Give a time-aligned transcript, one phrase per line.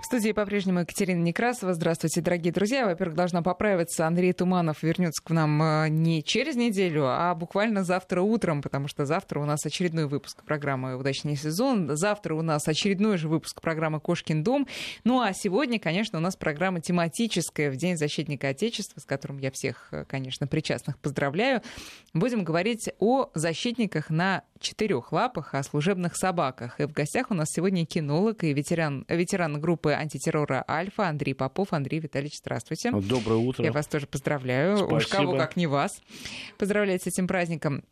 [0.00, 1.74] В студии по-прежнему Екатерина Некрасова.
[1.74, 2.86] Здравствуйте, дорогие друзья.
[2.86, 4.06] Во-первых, должна поправиться.
[4.06, 9.04] Андрей Туманов вернется к нам э, не через неделю, а буквально завтра утром, потому что
[9.04, 11.96] завтра у нас очередной выпуск программы «Удачный сезон».
[11.96, 14.66] Завтра у нас очередной же выпуск программы «Кошкин дом».
[15.04, 19.50] Ну а сегодня, конечно, у нас программа тематическая в День защитника Отечества, с которым я
[19.50, 21.60] всех, э, конечно, причастных поздравляю.
[22.14, 26.78] Будем говорить о защитниках на четырех лапах, о служебных собаках.
[26.80, 31.72] И в гостях у нас сегодня кинолог и ветеран, ветеран группы антитеррора «Альфа» Андрей Попов.
[31.72, 32.90] Андрей Витальевич, здравствуйте.
[32.92, 33.64] Доброе утро.
[33.64, 34.76] Я вас тоже поздравляю.
[34.76, 34.94] Спасибо.
[34.96, 36.00] Уж кого, как не вас.
[36.58, 37.82] Поздравляю с этим праздником.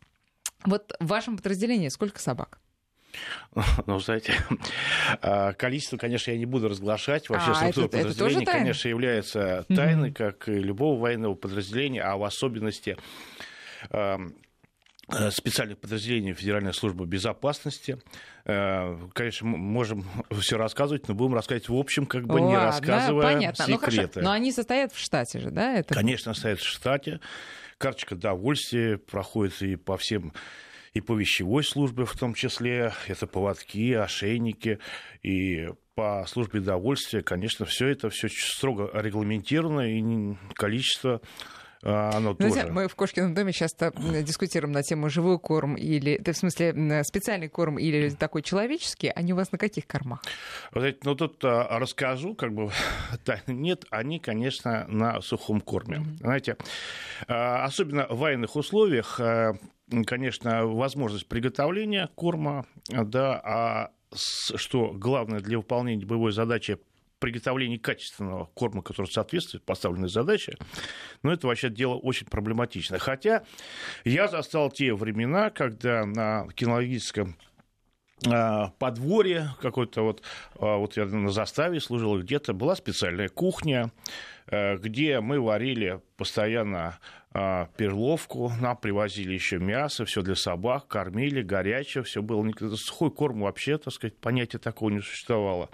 [0.63, 2.59] Вот в вашем подразделении сколько собак?
[3.87, 4.33] Ну, знаете,
[5.21, 7.27] а, количество, конечно, я не буду разглашать.
[7.29, 8.59] Вообще, А, структура это- это подразделения, тайна?
[8.59, 12.95] конечно, является тайной, как и любого военного подразделения, а в особенности
[15.31, 17.99] специальных подразделений Федеральной службы безопасности.
[18.45, 20.05] Э, Конечно, можем
[20.41, 23.65] все рассказывать, но будем рассказывать в общем, как бы не Ладно, рассказывая понятно.
[23.67, 24.21] Ну, секреты.
[24.21, 25.73] Но они состоят в штате же, да?
[25.73, 25.93] Это...
[25.93, 27.19] Конечно, стоит в штате.
[27.77, 30.33] Карточка довольствия проходит и по всем
[30.93, 32.93] и по вещевой службе в том числе.
[33.07, 34.79] Это поводки, ошейники.
[35.23, 41.21] И по службе довольствия, конечно, все это все строго регламентировано, и не- количество
[41.81, 42.73] оно Знаете, тоже.
[42.73, 47.47] мы в Кошкином доме часто дискутируем на тему живой корм или, да, в смысле, специальный
[47.47, 49.09] корм или такой человеческий.
[49.09, 50.21] Они у вас на каких кормах?
[50.71, 52.71] Вы знаете, ну тут а, расскажу, как бы
[53.47, 56.03] нет, они, конечно, на сухом корме.
[56.19, 56.57] Знаете,
[57.27, 59.53] а, особенно в военных условиях, а,
[60.05, 66.79] конечно, возможность приготовления корма, а, да, а что главное для выполнения боевой задачи
[67.19, 70.57] приготовление качественного корма, который соответствует поставленной задаче,
[71.23, 72.99] но это вообще дело очень проблематично.
[72.99, 73.43] Хотя
[74.05, 77.35] я застал те времена, когда на кинологическом
[78.27, 80.23] а, подворье какой-то вот,
[80.59, 83.91] а, вот я на заставе служил где-то, была специальная кухня,
[84.47, 86.99] э, где мы варили постоянно а,
[87.77, 92.49] перловку, нам привозили еще мясо, все для собак, кормили, горячее, все было.
[92.75, 95.69] Сухой корм вообще, так сказать, понятия такого не существовало.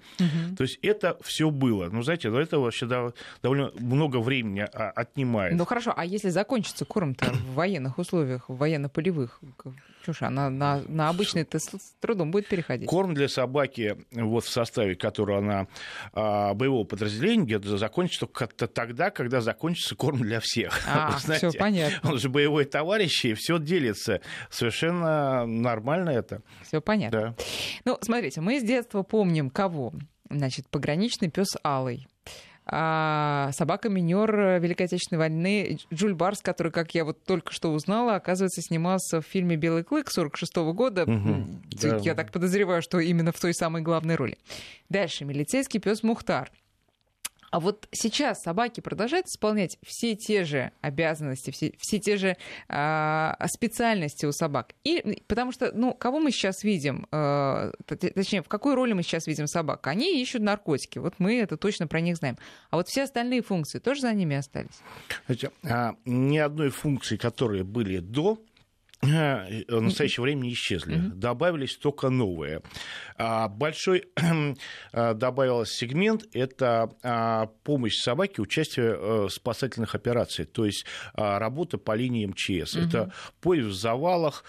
[0.57, 1.89] То есть это все было.
[1.89, 5.55] Ну, знаете, но это вообще дов- довольно много времени а, отнимает.
[5.55, 9.39] Ну хорошо, а если закончится корм-то в военных условиях, в военно-полевых?
[10.13, 12.87] Ж, она на, на обычный-то с с трудом будет переходить.
[12.87, 15.67] Корм для собаки вот в составе, которого она
[16.13, 20.79] а, боевого подразделения, где-то закончится только тогда, когда закончится корм для всех.
[20.87, 22.11] А, всё понятно.
[22.11, 24.21] Он же боевой товарищ, и все делится.
[24.49, 26.41] Совершенно нормально это.
[26.63, 27.19] Все понятно.
[27.19, 27.35] Да.
[27.85, 29.93] Ну, смотрите, мы с детства помним кого?
[30.29, 32.07] Значит, пограничный пес Алый.
[32.67, 38.15] А собака минер Великой Отечественной войны Джуль Барс, который, как я вот только что узнала,
[38.15, 41.05] оказывается, снимался в фильме «Белый клык» 46 года.
[41.05, 41.97] Да.
[41.97, 44.37] Я так подозреваю, что именно в той самой главной роли.
[44.89, 45.25] Дальше.
[45.25, 46.51] Милицейский пес Мухтар.
[47.51, 53.37] А вот сейчас собаки продолжают исполнять все те же обязанности, все, все те же а,
[53.47, 54.73] специальности у собак.
[54.83, 59.27] И, потому что, ну, кого мы сейчас видим, э, точнее, в какой роли мы сейчас
[59.27, 59.87] видим собак?
[59.87, 62.37] Они ищут наркотики, вот мы это точно про них знаем.
[62.69, 64.81] А вот все остальные функции тоже за ними остались?
[65.25, 68.54] Знаете, а, ни одной функции, которые были до э,
[69.01, 70.97] в настоящее время исчезли.
[70.97, 72.61] Добавились только новые.
[73.17, 74.05] А, Большой
[74.93, 81.77] а, добавился сегмент– это а, помощь собаке, участие э, в спасательных операциях, то есть работа
[81.77, 82.75] по линии МЧС.
[82.75, 84.43] Это поиск в завалах,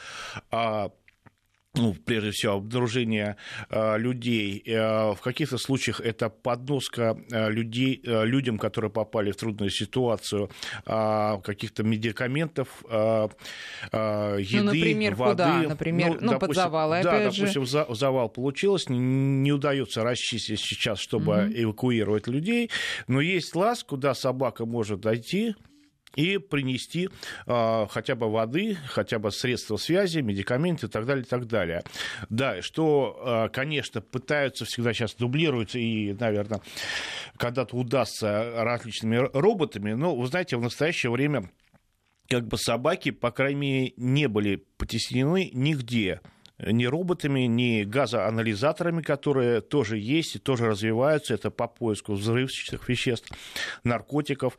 [1.77, 3.37] ну, прежде всего, обнаружение
[3.71, 4.63] э, людей.
[4.67, 10.51] Э, в каких-то случаях это подноска э, людей, э, людям, которые попали в трудную ситуацию,
[10.87, 13.29] э, каких-то медикаментов, э,
[13.93, 15.33] э, еды, например, воды.
[15.33, 15.59] куда?
[15.69, 17.41] Например, ну, под завалы, Да, опять же.
[17.43, 22.71] допустим, за- завал получилось, не, не удается расчистить сейчас, чтобы эвакуировать людей,
[23.09, 25.55] но есть лаз, куда собака может дойти,
[26.15, 27.11] и принести
[27.47, 31.83] э, хотя бы воды, хотя бы средства связи, медикаменты и так далее, и так далее.
[32.31, 36.61] Да, что, э, конечно, пытаются всегда сейчас дублировать, и, наверное,
[37.37, 41.51] когда-то удастся различными роботами, но, вы знаете, в настоящее время
[42.29, 46.21] как бы собаки, по крайней мере, не были потеснены нигде
[46.59, 51.35] ни роботами, ни газоанализаторами, которые тоже есть и тоже развиваются.
[51.35, 53.31] Это по поиску взрывчатых веществ,
[53.85, 54.57] наркотиков.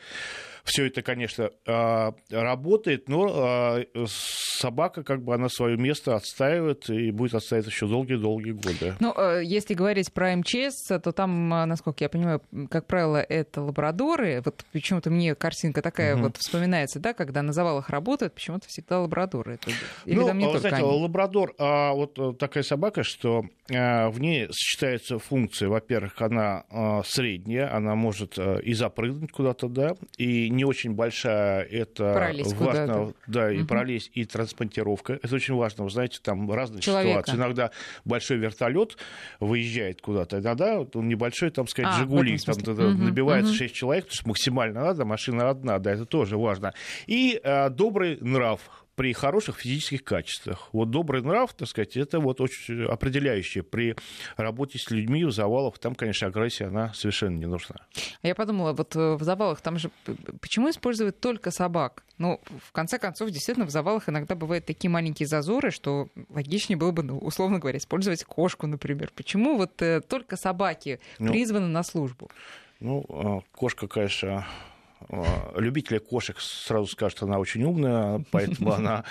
[0.67, 7.11] Все это, конечно, а, работает, но а, собака, как бы, она свое место отстаивает и
[7.11, 8.93] будет отстаивать еще долгие-долгие годы.
[8.99, 14.41] Ну, э, если говорить про МЧС, то там, насколько я понимаю, как правило, это лабрадоры.
[14.43, 16.23] Вот почему-то мне картинка такая угу.
[16.23, 19.55] вот вспоминается, да, когда на завалах работают, почему-то всегда лабрадоры.
[19.55, 19.71] Это,
[20.05, 21.01] или ну, там не знаете, они?
[21.01, 25.65] лабрадор, а, вот э, такая собака, что а, в ней сочетаются функции.
[25.65, 31.63] Во-первых, она а, средняя, она может а, и запрыгнуть куда-то, да, и не очень большая,
[31.63, 33.67] это пролезть важно, да, и угу.
[33.67, 35.13] пролезть, и транспортировка.
[35.13, 35.85] Это очень важно.
[35.85, 37.21] Вы знаете, там разные Человека.
[37.21, 37.37] ситуации.
[37.37, 37.71] Иногда
[38.03, 38.97] большой вертолет
[39.39, 43.57] выезжает куда-то, иногда он небольшой, там сказать, а, Жигули, там угу, набивается угу.
[43.57, 46.73] 6 человек, то есть максимально надо, машина одна, да, это тоже важно.
[47.05, 48.59] И а, добрый нрав
[48.97, 50.69] при хороших физических качествах.
[50.73, 53.95] Вот добрый нрав, так сказать, это вот очень определяющее при
[54.37, 55.77] работе с людьми в завалах.
[55.77, 57.75] Там, конечно, агрессия, она совершенно не нужна.
[58.23, 59.91] Я подумала, вот э, в завалах там же
[60.41, 62.03] почему используют только собак?
[62.17, 66.89] Ну, в конце концов, действительно, в завалах иногда бывают такие маленькие зазоры, что логичнее было
[66.89, 69.11] бы, ну, условно говоря, использовать кошку, например.
[69.15, 72.31] Почему вот э, только собаки ну, призваны на службу?
[72.79, 74.47] Ну, а, кошка, конечно, а,
[75.55, 79.03] любители кошек сразу скажут, она очень умная, поэтому она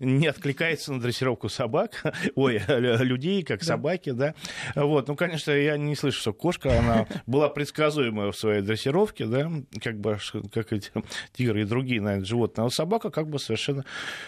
[0.00, 2.02] не откликается на дрессировку собак,
[2.36, 4.34] ой, людей, как собаки, да.
[4.74, 9.50] Вот, ну, конечно, я не слышу, что кошка, она была предсказуемая в своей дрессировке, да,
[9.82, 10.18] как бы,
[10.52, 10.90] как эти
[11.32, 12.66] тигры и другие, наверное, животные.
[12.66, 13.84] А собака как бы совершенно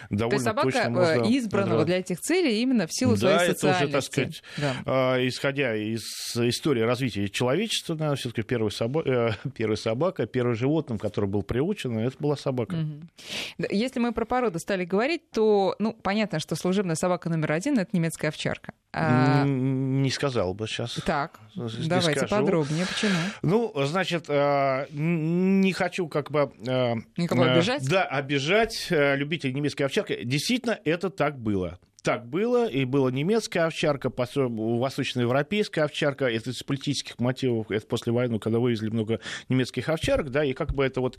[0.09, 3.65] довольно То есть собака э, избрана для этих целей именно в силу своей социальности.
[3.65, 4.43] Да, это уже, так сказать,
[4.85, 5.27] да.
[5.27, 6.01] исходя из
[6.35, 11.43] истории развития человечества, наверное, все-таки первая, собака, э, первая собака, первый животное животным, который был
[11.43, 12.75] приучен, это была собака.
[12.75, 13.67] Угу.
[13.69, 17.95] Если мы про породу стали говорить, то, ну, понятно, что служебная собака номер один— это
[17.95, 18.73] немецкая овчарка.
[18.91, 19.43] А...
[19.45, 20.99] Не сказал бы сейчас.
[21.05, 22.35] Так, не давайте скажу.
[22.35, 22.85] подробнее.
[22.85, 23.17] Почему?
[23.41, 26.51] Ну, значит, а, не хочу как бы...
[26.67, 27.87] А, Никого обижать?
[27.87, 30.23] Да, обижать любителей немецкой овчарки.
[30.23, 37.17] Действительно, это так было так было, и была немецкая овчарка, восточноевропейская овчарка, это из политических
[37.19, 39.19] мотивов, это после войны, когда вывезли много
[39.49, 41.17] немецких овчарок, да, и как бы это вот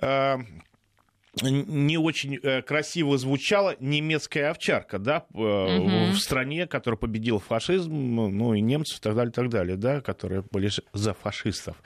[0.00, 0.36] э,
[1.42, 6.12] не очень э, красиво звучала немецкая овчарка, да, угу.
[6.12, 10.00] в стране, которая победила фашизм, ну и немцев и так далее, и так далее, да,
[10.00, 11.76] которые были за фашистов.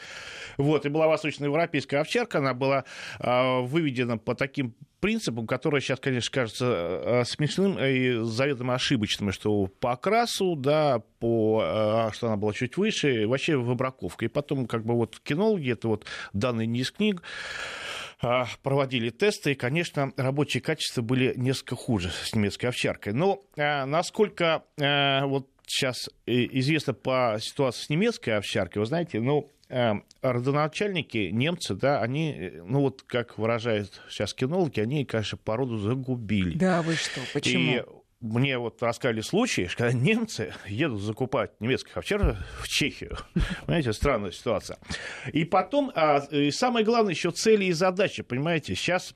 [0.59, 2.85] Вот, и была восточноевропейская овчарка, она была
[3.21, 9.67] э, выведена по таким принципам, которые сейчас, конечно, кажется э, смешным и заведомо ошибочным, что
[9.67, 14.25] по окрасу, да, по, э, что она была чуть выше, вообще выбраковка.
[14.25, 17.23] И потом, как бы, вот кинологи, это вот данные не из книг,
[18.21, 23.13] а, проводили тесты, и, конечно, рабочие качества были несколько хуже с немецкой овчаркой.
[23.13, 29.49] Но а, насколько а, вот сейчас известно по ситуации с немецкой овчаркой, вы знаете, ну,
[30.23, 36.57] родоначальники, немцы, да, они, ну вот как выражают сейчас кинологи, они, конечно, породу загубили.
[36.57, 37.77] Да, вы что, почему?
[37.77, 37.85] И
[38.21, 43.17] мне вот рассказали случаи, когда немцы едут закупать немецких овчар в Чехию.
[43.67, 44.79] Понимаете, странная ситуация.
[45.33, 49.15] И потом, а, и самое главное, еще цели и задачи, понимаете, сейчас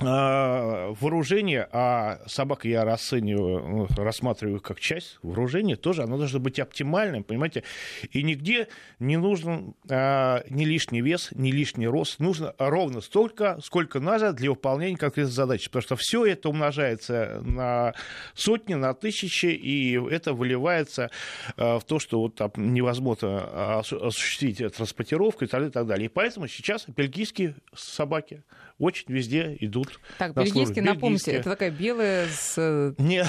[0.00, 7.24] вооружение, а собак я расцениваю, ну, рассматриваю как часть вооружения, тоже оно должно быть оптимальным,
[7.24, 7.62] понимаете,
[8.10, 8.68] и нигде
[8.98, 14.50] не нужен а, ни лишний вес, ни лишний рост, нужно ровно столько, сколько надо для
[14.50, 17.92] выполнения конкретной задачи, потому что все это умножается на
[18.34, 21.10] сотни, на тысячи, и это выливается
[21.58, 26.06] а, в то, что вот там невозможно осуществить транспортировку и так далее, и так далее.
[26.06, 28.42] И поэтому сейчас бельгийские собаки
[28.82, 30.00] очень везде идут.
[30.18, 32.94] Так, бельгийский, напомните, это такая белая с...
[32.98, 33.24] Не.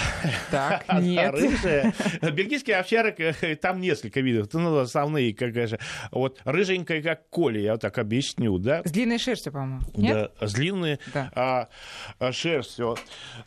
[0.50, 1.32] Так, нет.
[1.32, 1.94] Рыжая.
[2.22, 4.52] Бельгийский овчарок, э, там несколько видов.
[4.54, 5.78] Ну, основные, как же.
[6.12, 8.82] Вот рыженькая, как Коля, я вот так объясню, да?
[8.84, 9.82] С длинной шерстью, по-моему.
[9.96, 10.32] Нет?
[10.40, 11.32] Да, с длинной да.
[11.36, 11.70] а,
[12.18, 12.98] а шерстью.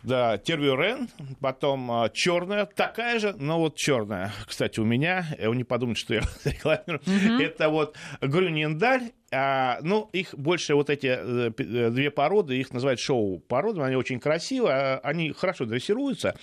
[0.04, 1.08] Да, тервюрен,
[1.40, 4.32] потом а, черная, такая же, но вот черная.
[4.46, 7.00] Кстати, у меня, не подумайте, что я рекламирую,
[7.42, 13.00] это вот грюниендаль а, ну, их больше вот эти э, э, две породы, их называют
[13.00, 16.36] шоу-породами, они очень красивые, а, они хорошо дрессируются.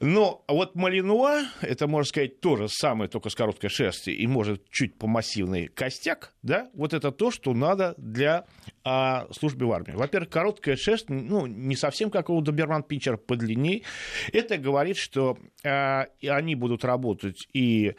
[0.00, 4.98] Но вот малинуа, это, можно сказать, тоже самое, только с короткой шерсти, и может чуть
[4.98, 8.46] помассивный костяк, да, вот это то, что надо для
[8.84, 9.92] а, службы в армии.
[9.92, 13.84] Во-первых, короткая шерсть, ну, не совсем как у доберман пинчера подлинней.
[14.32, 17.94] Это говорит, что а, они будут работать и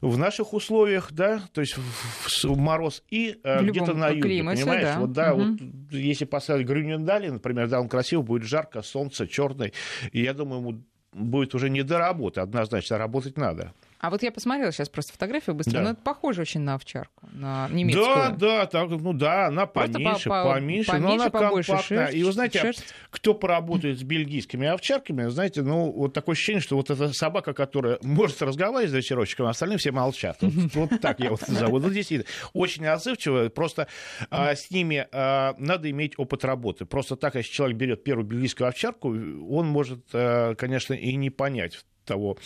[0.00, 4.62] в наших условиях, да, то есть в, в мороз, и а, где-то на юге, климате,
[4.62, 4.82] понимаешь?
[4.82, 4.98] Да.
[5.00, 5.42] Вот, да, угу.
[5.42, 9.72] вот, если поставить Грюнендали, например, да, он красивый, будет жарко, солнце, черный,
[10.10, 13.72] и я думаю, ему будет уже не до работы, однозначно работать надо.
[14.02, 15.80] А вот я посмотрела сейчас просто фотографию быстро, Да.
[15.82, 18.04] но это похоже очень на овчарку, на немецкую.
[18.06, 21.68] Да, да, так, ну да, она Просто поменьше, по- по- поменьше, но поменьше, она побольше
[21.68, 21.98] компактная.
[22.06, 22.84] шерсть, и вы знаете, шерсть.
[23.10, 27.98] кто поработает с бельгийскими овчарками, знаете, ну, вот такое ощущение, что вот эта собака, которая
[28.02, 30.36] может разговаривать с дрессировщиком, а остальные все молчат.
[30.40, 31.78] Вот, вот так я вот назову.
[31.78, 32.12] Вот здесь
[32.54, 33.86] очень отзывчивая, просто
[34.30, 36.86] а, с ними а, надо иметь опыт работы.
[36.86, 41.84] Просто так, если человек берет первую бельгийскую овчарку, он может, а, конечно, и не понять
[42.04, 42.36] того,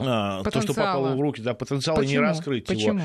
[0.00, 0.86] а, то, что Потенциала.
[0.86, 2.22] попало в руки, да, потенциал и не Почему?
[2.22, 2.80] раскрыть его.
[2.80, 3.00] Почему?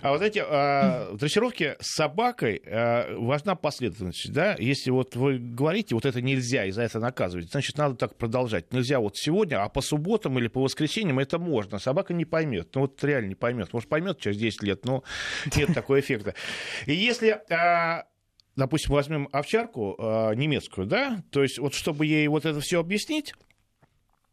[0.00, 4.54] А вот эти а, в дрессировке с собакой а, важна последовательность, да.
[4.58, 8.72] Если вот вы говорите, вот это нельзя и за это наказывать, значит надо так продолжать.
[8.72, 11.78] Нельзя вот сегодня, а по субботам или по воскресеньям это можно.
[11.78, 13.72] Собака не поймет, ну вот реально не поймет.
[13.72, 15.02] Может поймет через 10 лет, но
[15.56, 16.34] нет такого эффекта.
[16.86, 18.04] И если а,
[18.54, 23.34] допустим, возьмем овчарку а, немецкую, да, то есть вот чтобы ей вот это все объяснить,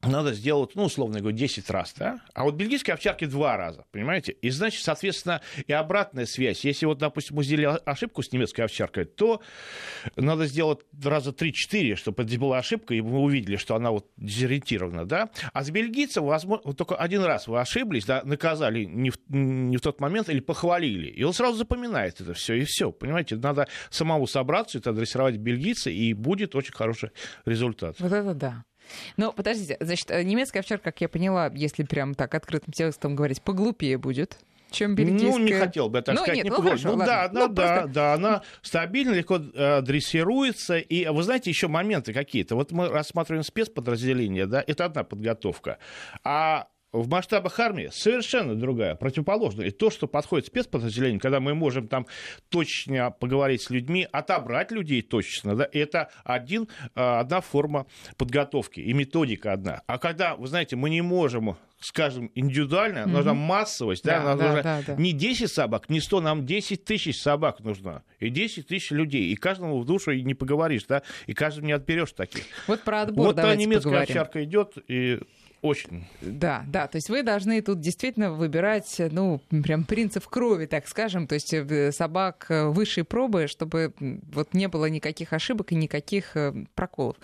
[0.08, 2.20] надо сделать, ну, условно говоря, 10 раз, да?
[2.34, 4.34] А вот бельгийские овчарки два раза, понимаете?
[4.34, 6.64] И, значит, соответственно, и обратная связь.
[6.66, 9.42] Если вот, допустим, мы сделали ошибку с немецкой овчаркой, то
[10.16, 15.06] надо сделать раза 3-4, чтобы это была ошибка, и мы увидели, что она вот дезориентирована,
[15.06, 15.30] да?
[15.54, 19.78] А с бельгийцем, возможно, вот только один раз вы ошиблись, да, наказали не в, не
[19.78, 21.08] в тот момент или похвалили.
[21.08, 23.36] И он сразу запоминает это все, и все, понимаете?
[23.36, 27.12] Надо самому собраться, это адресировать бельгийца, и будет очень хороший
[27.46, 27.96] результат.
[28.00, 28.66] Вот это да.
[29.18, 33.42] Но подождите, значит, э, немецкая овчарка, как я поняла, если прям так открытым текстом говорить,
[33.42, 34.38] поглупее будет,
[34.72, 35.32] чем бельгийская.
[35.32, 36.36] Ну, не хотел бы я так Ну, сказать.
[36.36, 39.82] нет, не ну, хорошо, Ну, да, да, Ну, да, просто- да, она стабильно, легко э,
[39.82, 40.78] дрессируется.
[40.78, 42.56] И вы знаете, еще моменты какие-то.
[42.56, 45.78] Вот мы рассматриваем спецподразделения, да, это одна подготовка.
[46.24, 49.68] А в масштабах армии совершенно другая, противоположная.
[49.68, 52.08] И то, что подходит спецподразделению, когда мы можем там
[52.50, 57.86] точно поговорить с людьми, отобрать людей точно, да, это один, э, одна форма
[58.18, 59.82] подготовки и методика одна.
[59.88, 64.46] А когда, вы знаете, мы не можем скажем, индивидуально, нужна массовость, да, Да, нам да,
[64.46, 64.96] нужно да, да.
[64.96, 69.36] не 10 собак, не 100, нам 10 тысяч собак нужно, и 10 тысяч людей, и
[69.36, 72.44] каждому в душу не поговоришь, да, и каждому не отберешь таких.
[72.68, 74.04] Вот про отбор вот та немецкая поговорим.
[74.04, 75.20] овчарка идет, и
[75.66, 80.88] очень Да, да, то есть вы должны тут действительно выбирать, ну, прям принцип крови, так
[80.88, 85.76] скажем, то есть э, собак э, высшей пробы, чтобы вот не было никаких ошибок и
[85.76, 87.16] никаких э, проколов.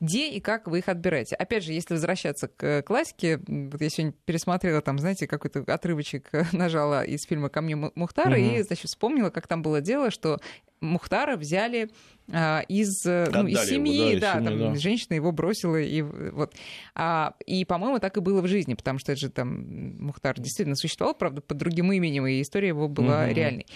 [0.00, 1.36] Где и как вы их отбираете?
[1.36, 6.28] Опять же, если возвращаться к э, классике, вот я сегодня пересмотрела там, знаете, какой-то отрывочек
[6.32, 8.54] э, нажала из фильма «Ко мне Му- Мухтара» Мгм.
[8.56, 10.40] и, значит, вспомнила, как там было дело, что
[10.80, 11.90] Мухтара взяли
[12.32, 14.80] а, из, э, ну, из Отдали его, семьи, да, да, семьи, там да.
[14.80, 16.54] женщина его бросила, и вот.
[16.94, 20.76] А, и, по-моему, так и было в жизни, потому что это же там Мухтар действительно
[20.76, 23.34] существовал, правда, под другим именем, и история его была Мгм.
[23.34, 23.66] реальной.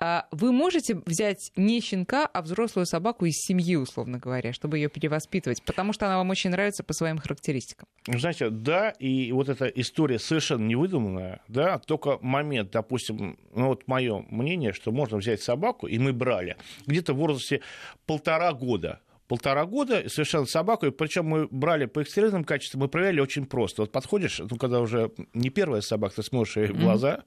[0.00, 4.88] А вы можете взять не щенка, а взрослую собаку из семьи, условно говоря, чтобы ее
[4.88, 7.86] перевоспитывать, потому что она вам очень нравится по своим характеристикам.
[8.06, 14.24] Знаете, да, и вот эта история совершенно невыдуманная, да, только момент, допустим, ну вот мое
[14.30, 17.60] мнение, что можно взять собаку, и мы брали, где-то в возрасте
[18.06, 23.20] полтора года, полтора года совершенно собаку, и причем мы брали по экстренным качествам, мы проверяли
[23.20, 23.82] очень просто.
[23.82, 27.22] Вот подходишь, ну, когда уже не первая собака, ты смотришь ей в глаза,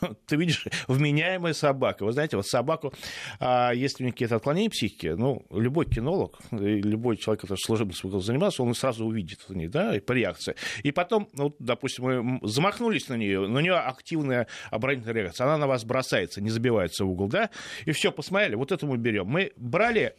[0.26, 2.04] ты видишь вменяемая собака.
[2.04, 2.92] Вы знаете, вот собаку,
[3.38, 8.20] а, если у нее какие-то отклонения психики, ну, любой кинолог, любой человек, который служебным своим
[8.20, 10.56] занимался, он сразу увидит в ней, да, и по реакции.
[10.82, 15.68] И потом, ну, допустим, мы замахнулись на нее, на нее активная оборонительная реакция, она на
[15.68, 17.50] вас бросается, не забивается в угол, да,
[17.84, 19.28] и все, посмотрели, вот это мы берем.
[19.28, 20.16] Мы брали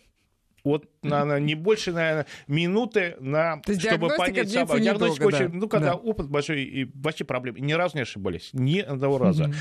[0.64, 4.80] вот, наверное, не больше, наверное, минуты на, То чтобы понять собаку.
[4.80, 5.58] Диагностика недолго, очень, да.
[5.58, 5.96] ну, когда Да.
[5.96, 9.52] опыт большой, и вообще проблем, ни разу не ошибались, ни одного раза.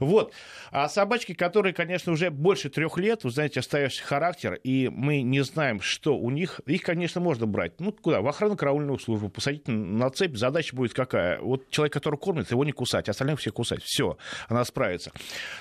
[0.00, 0.32] Вот.
[0.70, 5.42] А собачки, которые, конечно, уже больше трех лет, вы знаете, оставивший характер, и мы не
[5.42, 7.80] знаем, что у них, их, конечно, можно брать.
[7.80, 8.20] Ну, куда?
[8.20, 11.40] В охранно-караульную службу, посадить на цепь, задача будет какая?
[11.40, 13.82] Вот человек, который кормит, его не кусать, остальных всех кусать.
[13.82, 14.16] Все,
[14.48, 15.10] она справится.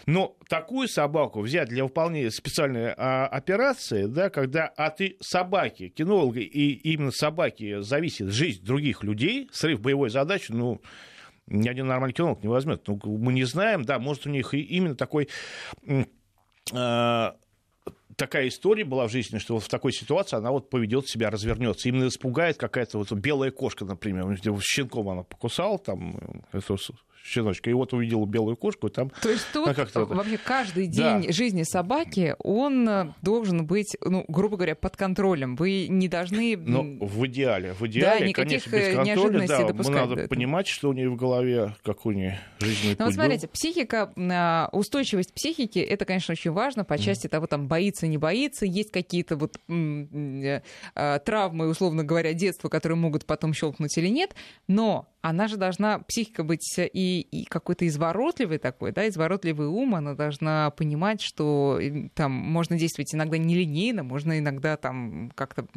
[0.06, 6.40] Но такую собаку взять для выполнения специальной а, операции, да, когда от и собаки, кинолога
[6.40, 10.82] и именно собаки зависит жизнь других людей, срыв боевой задачи, ну,
[11.48, 12.88] ни один нормальный кинолог не возьмет.
[12.88, 15.28] Ну, мы не знаем, да, может, у них и именно такой
[15.86, 17.32] э,
[18.16, 21.90] такая история была в жизни, что вот в такой ситуации она вот поведет себя, развернется.
[21.90, 24.34] Именно испугает какая-то вот белая кошка, например.
[24.62, 26.92] Щенком она покусала там э, эту с-
[27.24, 30.88] щеночка, и вот увидела белую кошку, и там То есть тут А как-то вообще каждый
[30.88, 31.20] Да.
[31.20, 35.56] день жизни собаки, он э, должен быть, ну, грубо говоря, под контролем.
[35.56, 36.54] Вы не должны...
[36.54, 40.22] М, в идеале, в идеале, никаких, конечно, без э, контроля, неожиданностей да, допускать, надо да,
[40.22, 43.24] это- понимать, что у нее в голове, какой у нее жизненный Ну вот путь был.
[43.24, 48.18] смотрите, психика, а, устойчивость психики, это, конечно, очень важно по части того, там, боится, не
[48.18, 50.62] боится, есть какие-то вот э,
[50.96, 54.36] а, травмы, условно говоря, детства, которые могут потом щелкнуть или нет,
[54.68, 60.14] но она же должна, психика быть и, и какой-то изворотливый такой, да, изворотливый ум, она
[60.14, 61.80] должна понимать, что
[62.14, 65.68] там можно действовать иногда нелинейно, можно иногда там как-то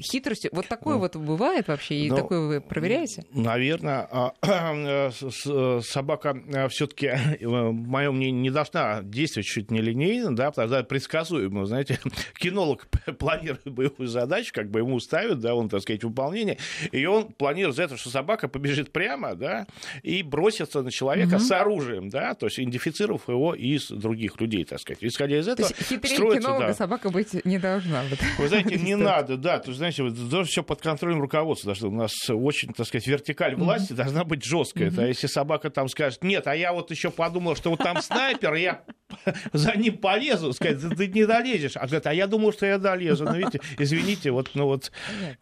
[0.00, 0.50] хитростью.
[0.52, 3.24] Вот такое ну, вот бывает вообще, и ну, такое вы проверяете?
[3.32, 4.32] Наверное, а,
[5.12, 10.84] э, собака э, все-таки, э, мое мнение, не должна действовать чуть нелинейно, да, потому что
[10.84, 11.98] предсказуемо, знаете,
[12.38, 16.58] кинолог планирует боевую задачу, как бы ему ставят, да, он, так сказать, выполнение,
[16.92, 19.66] и он планирует за это, что собака побежит прямо, да,
[20.02, 21.40] и бросится на человека угу.
[21.40, 25.02] с оружием, да, то есть идентифицировав его из других людей, так сказать.
[25.02, 26.74] Исходя из этого, то есть хитрее строится, кинолога да.
[26.74, 28.04] собака быть не должна.
[28.38, 31.88] Вы знаете, не надо, да, то знаете, вот, все под контролем руководства должно.
[31.88, 33.96] У нас очень, так сказать, вертикаль власти mm-hmm.
[33.96, 34.90] должна быть жесткая.
[34.90, 34.94] Mm-hmm.
[34.94, 38.54] Да, если собака там скажет, нет, а я вот еще подумал, что вот там снайпер,
[38.54, 38.82] я
[39.52, 41.76] за ним полезу, сказать, ты не долезешь.
[41.76, 43.24] А говорит, а я думал, что я долезу.
[43.24, 44.92] Ну, видите, извините, вот, ну вот,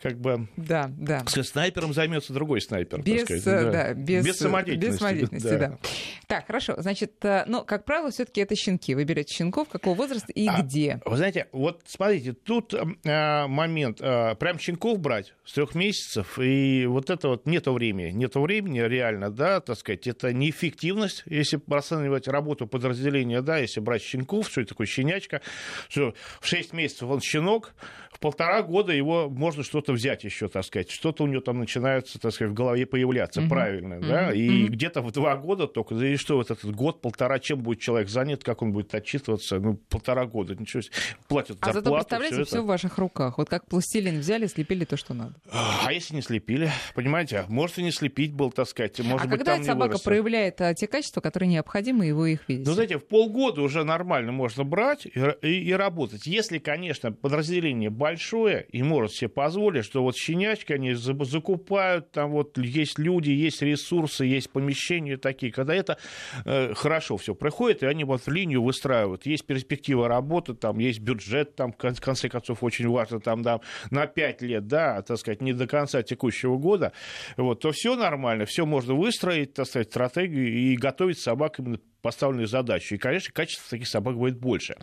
[0.01, 0.49] как бы...
[0.57, 1.25] Да, да.
[1.27, 3.45] С снайпером займется другой снайпер, без, сказать.
[3.45, 4.93] Да, да, без, без самодеятельности.
[4.93, 5.59] Без самодеятельности, да.
[5.59, 5.79] да.
[6.27, 6.75] Так, хорошо.
[6.79, 8.95] Значит, э, ну, как правило, все таки это щенки.
[8.95, 11.01] Вы берете щенков, какого возраста и а, где?
[11.05, 13.78] Вы знаете, вот смотрите, тут э, момент.
[13.85, 18.11] Э, прям щенков брать с трех месяцев, и вот это вот нету времени.
[18.11, 24.03] Нету времени реально, да, так сказать, это неэффективность, если расценивать работу подразделения, да, если брать
[24.03, 25.41] щенков, что это такое щенячка,
[25.89, 27.75] что в 6 месяцев он щенок,
[28.13, 32.19] в полтора года его можно что-то взять еще, так сказать, что-то у него там начинается,
[32.19, 33.49] так сказать, в голове появляться, mm-hmm.
[33.49, 34.09] правильно, mm-hmm.
[34.09, 34.69] да, и mm-hmm.
[34.71, 38.09] где-то в два года только, да и что вот этот год, полтора, чем будет человек
[38.09, 40.95] занят, как он будет отчитываться, ну, полтора года, ничего себе,
[41.29, 41.79] платят а зарплату.
[41.79, 45.35] А зато, представляете, все в ваших руках, вот как пластилин взяли, слепили то, что надо.
[45.51, 49.39] А если не слепили, понимаете, может и не слепить был, так сказать, может а быть,
[49.39, 50.03] когда там собака вырос.
[50.03, 52.69] проявляет а, те качества, которые необходимы, и вы их видите?
[52.69, 55.11] Ну, знаете, в полгода уже нормально можно брать и,
[55.43, 56.27] и, и работать.
[56.27, 62.59] Если, конечно, подразделение большое и может себе позволить, что вот щенячки они закупают, там вот
[62.59, 65.99] есть люди, есть ресурсы, есть помещения такие, когда это
[66.45, 69.27] э, хорошо все проходит, и они вот линию выстраивают.
[69.27, 73.58] Есть перспектива работы, там есть бюджет, там, в конце концов, очень важно, там, да,
[73.91, 76.93] на 5 лет, да, так сказать, не до конца текущего года,
[77.37, 82.47] вот, то все нормально, все можно выстроить, так сказать, стратегию и готовить собак именно поставленные
[82.47, 82.95] задачи.
[82.95, 84.77] И, конечно, качество таких собак будет больше.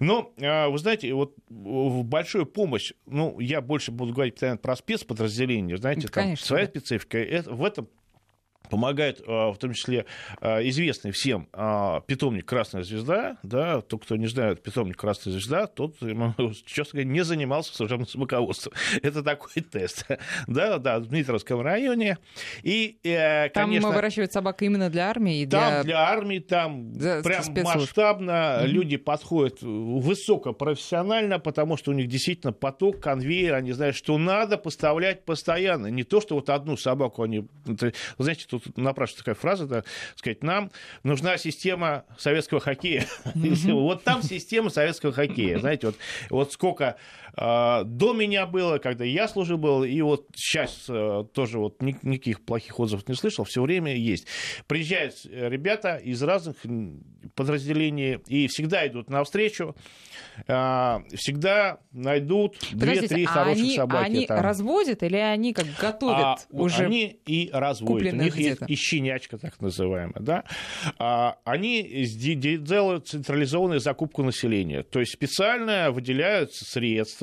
[0.00, 4.76] Но, а, вы знаете, вот в большую помощь, ну, я больше буду говорить постоянно про
[4.76, 6.70] спецподразделения, знаете, там своя да.
[6.70, 7.18] специфика.
[7.18, 7.88] Это, в этом
[8.72, 10.06] помогает а, в том числе
[10.40, 13.36] а, известный всем а, питомник «Красная звезда».
[13.42, 15.96] Да, тот, кто не знает питомник «Красная звезда», тот,
[16.64, 18.72] честно говоря, не занимался служебным собаководством.
[19.02, 20.06] Это такой тест.
[20.46, 22.16] Да, да, в Дмитровском районе.
[22.62, 25.44] И, э, конечно, там выращивают собак именно для армии?
[25.44, 25.60] Для...
[25.60, 28.30] Там для армии, там за, прям масштабно.
[28.30, 28.66] Mm-hmm.
[28.68, 35.26] Люди подходят высокопрофессионально, потому что у них действительно поток, конвейер, они знают, что надо поставлять
[35.26, 35.88] постоянно.
[35.88, 37.46] Не то, что вот одну собаку они...
[38.16, 39.84] Знаете, тут тут напрашивается такая фраза, да,
[40.16, 40.70] сказать, нам
[41.02, 43.06] нужна система советского хоккея.
[43.82, 45.58] Вот там система советского хоккея.
[45.58, 45.92] Знаете,
[46.30, 46.96] вот, сколько
[47.36, 52.44] до меня было, когда я служил был, и вот сейчас э, тоже вот ни, никаких
[52.44, 54.26] плохих отзывов не слышал, все время есть.
[54.66, 56.56] Приезжают ребята из разных
[57.34, 59.74] подразделений и всегда идут навстречу,
[60.46, 64.04] э, всегда найдут две-три а хороших они, собаки.
[64.04, 64.40] Они там.
[64.40, 66.84] разводят или они как готовят а, уже?
[66.84, 68.12] Они и разводят.
[68.12, 70.44] У них есть и щенячка, так называемая, да,
[70.98, 74.82] а, они делают централизованную закупку населения.
[74.82, 77.21] То есть специально выделяются средства,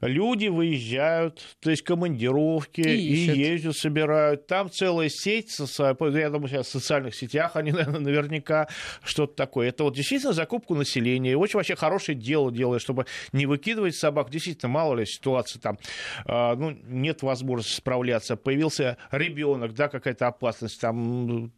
[0.00, 4.46] люди выезжают, то есть командировки, и, и ездят, собирают.
[4.46, 8.68] Там целая сеть, я думаю, сейчас в социальных сетях они, наверное, наверняка
[9.02, 9.68] что-то такое.
[9.68, 11.36] Это вот действительно закупку населения.
[11.36, 14.30] Очень вообще хорошее дело делает, чтобы не выкидывать собак.
[14.30, 15.78] Действительно, мало ли ситуация там,
[16.26, 18.36] а, ну, нет возможности справляться.
[18.36, 21.52] Появился ребенок, да, какая-то опасность, там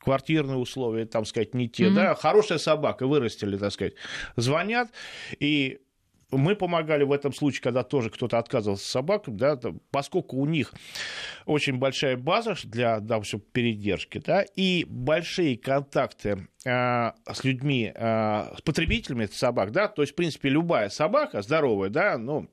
[0.00, 1.94] квартирные условия, там сказать, не те, mm-hmm.
[1.94, 3.94] да, хорошая собака, вырастили, так сказать,
[4.36, 4.88] звонят,
[5.40, 5.80] и
[6.30, 9.58] мы помогали в этом случае, когда тоже кто-то отказывался собакам, да,
[9.90, 10.74] поскольку у них
[11.44, 18.62] очень большая база для, допустим, передержки, да, и большие контакты э, с людьми, э, с
[18.62, 22.48] потребителями собак, да, то есть, в принципе, любая собака здоровая, да, ну,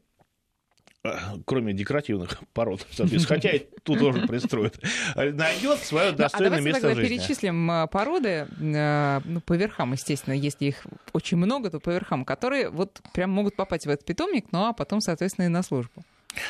[1.46, 2.86] кроме декоративных пород,
[3.28, 4.80] хотя и тут тоже пристроят,
[5.16, 7.18] найдет свое а достойное место тогда жизни.
[7.18, 12.24] перечислим а, породы, а, ну, по верхам, естественно, если их очень много, то по верхам,
[12.24, 16.04] которые вот прям могут попасть в этот питомник, ну, а потом, соответственно, и на службу.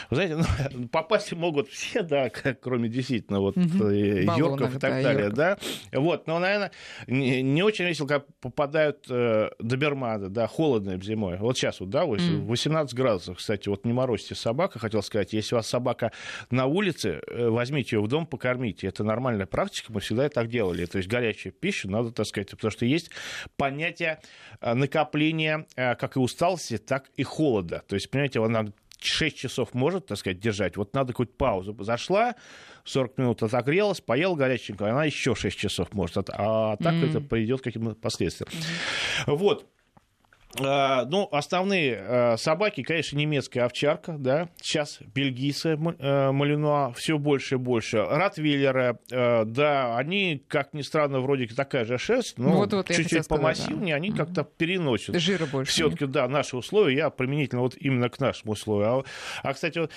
[0.10, 0.36] Вы знаете,
[0.72, 2.30] ну, попасть могут все, да,
[2.62, 3.90] кроме действительно вот угу.
[3.90, 5.38] Йорков и так да, далее, Йорков.
[5.38, 5.58] да.
[5.92, 6.72] Вот, но, наверное,
[7.08, 11.38] не, не очень весело, как попадают э, доберманы, да, холодно зимой.
[11.38, 12.98] Вот сейчас вот, да, 18 mm.
[12.98, 16.12] градусов, кстати, вот не морозьте собака, хотел сказать, если у вас собака
[16.50, 18.88] на улице, э, возьмите ее в дом, покормите.
[18.88, 20.86] Это нормальная практика, мы всегда так делали.
[20.86, 23.10] То есть горячую пищу надо, так сказать, потому что есть
[23.58, 24.20] понятие
[24.62, 27.84] накопления как и усталости, так и холода.
[27.88, 28.66] То есть, понимаете, она
[29.04, 30.78] 6 часов может, так сказать, держать.
[30.78, 31.76] Вот надо какую-то паузу.
[31.80, 32.36] Зашла,
[32.86, 36.30] 40 минут отогрелась, поел горяченькую, она еще 6 часов может.
[36.30, 37.10] А так mm-hmm.
[37.10, 38.50] это приведет к каким-то последствиям.
[38.52, 39.36] Mm-hmm.
[39.36, 39.73] Вот.
[40.60, 47.56] А, ну, основные а, собаки, конечно, немецкая овчарка, да, сейчас бельгийская э, малинуа все больше
[47.56, 48.04] и больше.
[48.04, 53.28] Ротвейлеры, э, да, они, как ни странно, вроде такая же шерсть, но вот, вот, чуть-чуть
[53.28, 53.98] помассивнее, да.
[53.98, 55.16] они как-то переносят.
[55.16, 55.72] Жира больше.
[55.72, 59.04] Все-таки, да, наши условия, я применительно вот именно к нашим условиям.
[59.44, 59.92] А, а кстати, вот,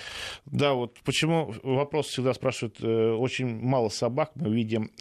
[0.45, 4.91] да, вот почему вопрос всегда спрашивают, э, очень мало собак мы видим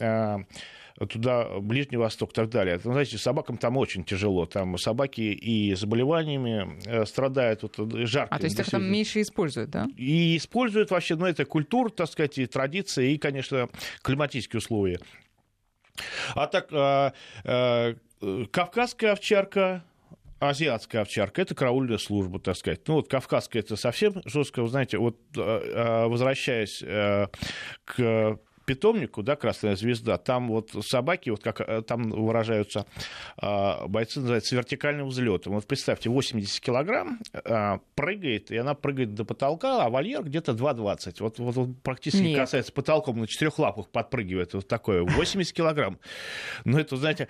[1.04, 2.80] туда, Ближний Восток и так далее.
[2.82, 4.46] Ну, знаете, собакам там очень тяжело.
[4.46, 7.62] Там собаки и заболеваниями э, страдают.
[7.62, 8.34] Вот, э, жарко.
[8.34, 9.86] А, то есть их там меньше используют, да?
[9.96, 13.68] И используют вообще, ну, это культура, так сказать, и традиции, и, конечно,
[14.02, 15.00] климатические условия.
[16.34, 17.12] А так, э,
[17.44, 17.94] э,
[18.50, 19.84] кавказская овчарка,
[20.38, 22.80] азиатская овчарка, это караульная служба, так сказать.
[22.88, 26.80] Ну, вот кавказская это совсем жестко, вы знаете, вот возвращаясь
[27.84, 32.84] к питомнику, да, Красная Звезда, там вот собаки, вот как э, там выражаются
[33.38, 35.54] а, бойцы, называются вертикальным взлетом.
[35.54, 41.16] Вот представьте, 80 килограмм а, прыгает, и она прыгает до потолка, а вольер где-то 2,20.
[41.20, 42.40] Вот, вот, вот практически Нет.
[42.40, 45.98] касается потолком, на четырех лапах подпрыгивает вот такое, 80 килограмм.
[46.64, 47.28] Ну, это, знаете,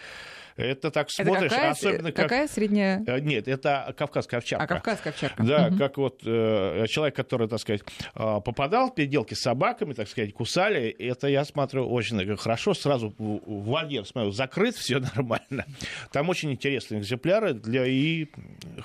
[0.56, 2.24] это так смотришь, какая, особенно как...
[2.24, 3.04] Какая средняя?
[3.06, 4.64] Э, нет, это кавказская овчарка.
[4.64, 5.42] А, кавказская овчарка.
[5.42, 5.78] Да, угу.
[5.78, 7.82] как вот э, человек, который, так сказать,
[8.14, 13.14] э, попадал в переделки с собаками, так сказать, кусали, это я смотрю очень хорошо, сразу
[13.18, 15.66] в вольер, смотрю, закрыт, все нормально.
[16.10, 18.26] Там очень интересные экземпляры для и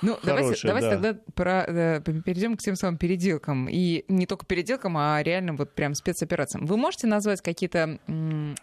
[0.02, 0.96] Ну, хорошие, давайте, давайте да.
[0.96, 3.70] тогда про, э, перейдем к тем самым переделкам.
[3.70, 6.66] И не только переделкам, а реальным вот прям спецоперациям.
[6.66, 8.00] Вы можете назвать какие-то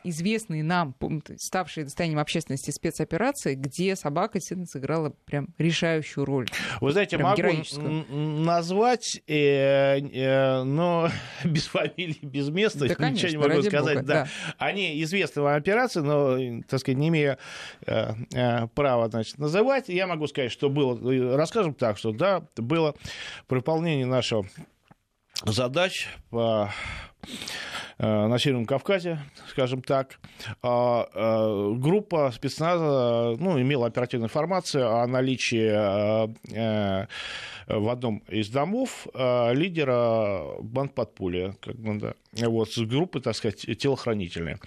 [0.04, 0.94] известные нам,
[1.38, 6.48] ставшие достоянием общественности спецоперации, спецоперации, где собака действительно сыграла прям решающую роль.
[6.80, 11.10] Вы знаете, прям могу назвать, э, э, но
[11.44, 13.98] без фамилии, без места, да, конечно, ничего не могу сказать.
[13.98, 14.24] Бога, да.
[14.24, 14.28] Да.
[14.58, 17.38] Они известны вам операции, но, так сказать, не имея
[17.86, 22.94] э, э, права значит, называть, я могу сказать, что было, расскажем так, что да, было
[23.46, 24.46] при выполнении нашего
[25.44, 26.70] задач по
[28.00, 30.20] Э, на Северном Кавказе, скажем так.
[30.62, 35.68] А, э, группа спецназа ну, имела оперативную информацию о наличии
[36.54, 37.06] э,
[37.66, 42.14] в одном из домов лидера банд подполья, как бы, да,
[42.48, 44.58] вот, с группы, так сказать, телохранительные.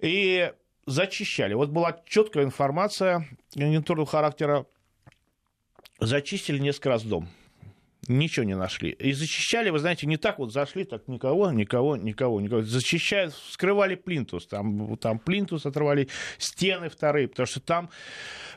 [0.00, 0.52] И
[0.86, 1.54] зачищали.
[1.54, 4.66] Вот была четкая информация агентурного характера.
[5.98, 7.28] Зачистили несколько раз дом.
[8.08, 8.90] Ничего не нашли.
[8.90, 12.62] И зачищали, вы знаете, не так вот зашли, так никого, никого, никого, никого.
[12.62, 14.46] Зачищают, вскрывали плинтус.
[14.46, 17.90] Там, там плинтус оторвали, стены вторые, потому что там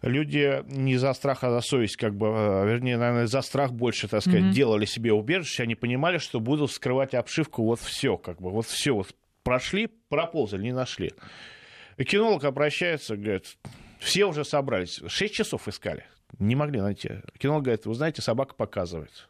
[0.02, 4.08] люди не за страх, а за совесть, как бы, а, вернее, наверное, за страх больше,
[4.08, 4.52] так сказать, mm-hmm.
[4.52, 5.64] делали себе убежище.
[5.64, 10.64] Они понимали, что будут вскрывать обшивку, вот все, как бы, вот все, вот прошли, проползали,
[10.64, 11.12] не нашли.
[11.98, 13.58] И кинолог обращается, говорит,
[14.00, 15.02] все уже собрались.
[15.08, 16.06] Шесть часов искали.
[16.38, 17.22] Не могли найти.
[17.40, 19.29] Кинолог говорит, вы знаете, собака показывает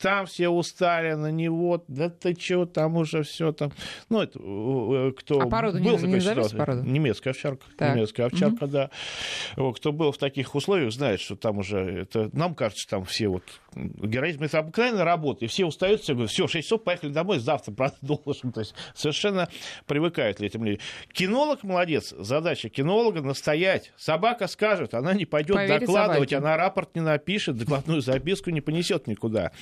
[0.00, 3.70] там все устали на него, да ты чего, там уже все там.
[4.08, 6.82] Ну, это э, кто а породу был не, в такой Породу?
[6.84, 7.66] Немецкая овчарка.
[7.76, 7.94] Так.
[7.94, 8.72] Немецкая овчарка, угу.
[8.72, 8.90] да.
[9.76, 13.42] Кто был в таких условиях, знает, что там уже, это, нам кажется, там все вот
[13.74, 17.72] героизм, это обыкновенная работа, и все устают, все говорят, все, 6 часов, поехали домой, завтра
[17.72, 18.52] продолжим.
[18.54, 19.48] То есть совершенно
[19.86, 20.80] привыкают ли этим людям.
[21.12, 23.92] Кинолог молодец, задача кинолога настоять.
[23.96, 26.36] Собака скажет, она не пойдет докладывать, собаке.
[26.36, 29.52] она рапорт не напишет, докладную записку не понесет никуда.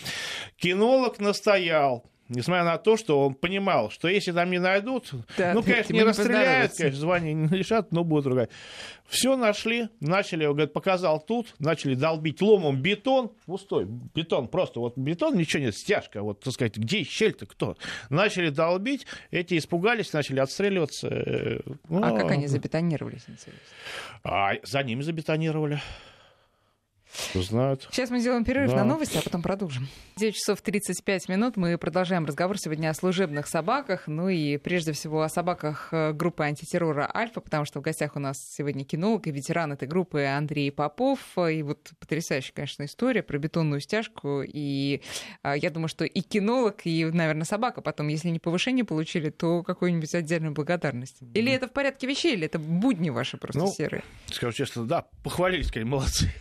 [0.57, 5.63] Кинолог настоял, несмотря на то, что он понимал, что если там не найдут, да, ну,
[5.63, 8.49] конечно, не расстреляют, конечно, звание не лишат, но будет другая.
[9.09, 14.99] Все нашли, начали, он говорит, показал тут, начали долбить ломом бетон, пустой бетон, просто вот
[14.99, 17.77] бетон, ничего нет, стяжка, вот, так сказать, где щель-то, кто?
[18.11, 21.09] Начали долбить, эти испугались, начали отстреливаться.
[21.89, 23.25] Ну, а как они забетонировались,
[24.23, 25.81] А за ними забетонировали.
[27.35, 27.89] Знают.
[27.91, 28.79] Сейчас мы сделаем перерыв да.
[28.79, 29.89] на новости, а потом продолжим.
[30.17, 31.57] 9 часов 35 минут.
[31.57, 34.07] Мы продолжаем разговор сегодня о служебных собаках.
[34.07, 38.19] Ну и прежде всего о собаках э, группы антитеррора «Альфа», потому что в гостях у
[38.19, 41.21] нас сегодня кинолог и ветеран этой группы Андрей Попов.
[41.39, 44.43] И вот потрясающая, конечно, история про бетонную стяжку.
[44.45, 45.03] И
[45.43, 49.63] а, я думаю, что и кинолог, и, наверное, собака потом, если не повышение получили, то
[49.63, 51.19] какую-нибудь отдельную благодарность.
[51.35, 54.03] Или это в порядке вещей, или это будни ваши просто ну, серые?
[54.27, 56.33] Скажу честно, да, похвалились, конечно, молодцы.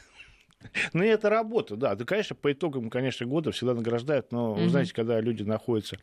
[0.94, 1.96] Ну, и это работа, да.
[1.96, 5.98] Да, конечно, по итогам, конечно, года всегда награждают, но, вы знаете, когда люди находятся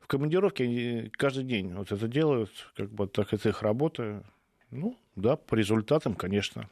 [0.00, 4.24] в командировке, они каждый день вот это делают, как бы так это их работа.
[4.70, 6.68] Ну, да, по результатам, конечно,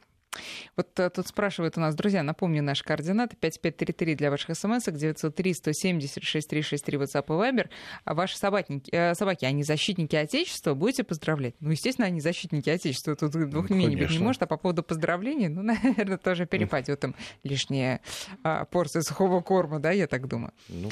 [0.75, 3.35] вот а, тут спрашивают у нас, друзья, напомню наши координаты.
[3.35, 7.69] 5533 для ваших смс 903 170 6363 WhatsApp и Viber.
[8.05, 11.55] А ваши собаки, э, собаки, они защитники Отечества, будете поздравлять?
[11.59, 13.15] Ну, естественно, они защитники Отечества.
[13.15, 14.41] Тут двух ну, мнений быть не может.
[14.43, 18.01] А по поводу поздравлений, ну, наверное, тоже перепадет им лишняя
[18.43, 20.53] а, порция сухого корма, да, я так думаю.
[20.69, 20.89] Ну.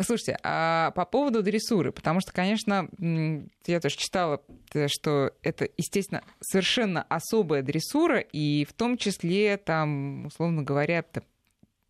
[0.00, 2.88] Слушайте, а по поводу дрессуры, потому что, конечно,
[3.66, 4.42] я тоже читала,
[4.74, 11.04] э, что это, естественно, совершенно особая дрессура, и в том числе, там, условно говоря,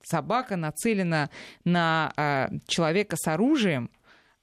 [0.03, 1.31] собака нацелена
[1.65, 3.91] на а, человека с оружием,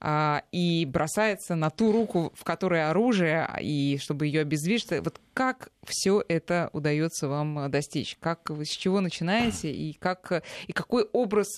[0.06, 4.90] а, и бросается на ту руку, в которой оружие, и чтобы ее обездвижить.
[4.90, 8.18] Вот как все это удается вам достичь?
[8.20, 11.48] Как вы с чего начинаете и как и какой образ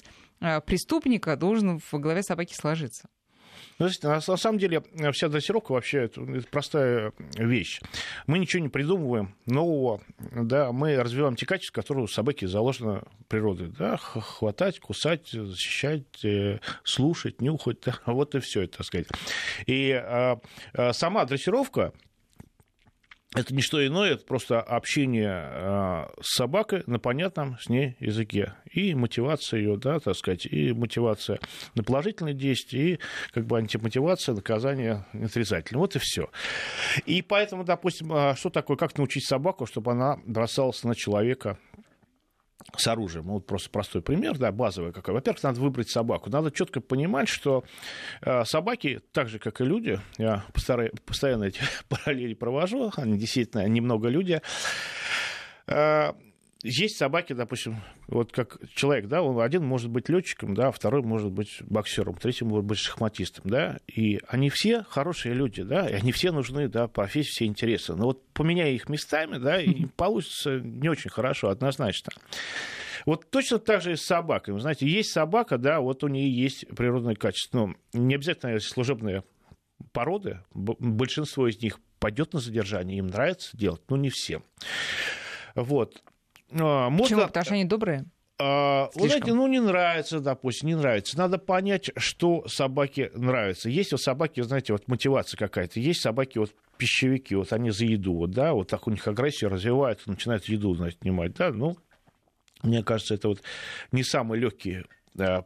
[0.40, 3.09] а, преступника должен в голове собаки сложиться?
[3.78, 7.80] Ну, на, на самом деле, вся дрессировка вообще это, это простая вещь.
[8.26, 13.68] Мы ничего не придумываем нового, да, мы развиваем те качества, которые у собаки заложены природой.
[13.68, 17.78] Да, хватать, кусать, защищать, э, слушать, нюхать.
[17.86, 19.06] Да, вот и все это, так сказать.
[19.66, 20.40] И а,
[20.72, 21.92] а, сама дрессировка,
[23.37, 28.55] это не что иное, это просто общение а, с собакой на понятном с ней языке.
[28.72, 31.38] И мотивация ее, да, так сказать, и мотивация
[31.75, 32.99] на положительные действия, и
[33.33, 35.81] как бы антимотивация, наказание отрицательное.
[35.81, 36.31] Вот и все.
[37.05, 41.59] И поэтому, допустим, а, что такое, как научить собаку, чтобы она бросалась на человека
[42.77, 43.27] с оружием.
[43.27, 45.14] Вот просто простой пример, да, базовый какой.
[45.14, 46.31] Во-первых, надо выбрать собаку.
[46.31, 47.64] Надо четко понимать, что
[48.23, 53.66] э, собаки, так же, как и люди, я постараюсь, постоянно эти параллели провожу, они действительно
[53.69, 54.40] немного люди,
[55.66, 56.12] э,
[56.62, 61.31] есть собаки, допустим, вот как человек, да, он один может быть летчиком, да, второй может
[61.31, 66.12] быть боксером, третий может быть шахматистом, да, и они все хорошие люди, да, и они
[66.12, 67.95] все нужны, да, профессии, все интересы.
[67.95, 72.12] Но вот поменяя их местами, да, и получится не очень хорошо, однозначно.
[73.05, 74.55] Вот точно так же и с собакой.
[74.55, 77.66] Вы знаете, есть собака, да, вот у нее есть природное качество.
[77.66, 79.23] Ну, не обязательно служебные
[79.92, 84.42] породы, большинство из них пойдет на задержание, им нравится делать, но не всем.
[85.55, 86.03] Вот.
[86.52, 87.16] А, можно...
[87.16, 87.26] Почему?
[87.26, 88.04] Потому что они добрые?
[88.38, 91.16] А, вы знаете, ну не нравится, допустим, не нравится.
[91.16, 93.70] Надо понять, что собаке нравится.
[93.70, 95.80] Есть у собаки, знаете, вот мотивация какая-то.
[95.80, 99.48] Есть собаки, вот пищевики, вот они за еду, вот, да, вот так у них агрессия
[99.48, 101.78] развивается, начинают еду, значит, снимать, да, ну,
[102.62, 103.42] мне кажется, это вот
[103.92, 104.85] не самый легкий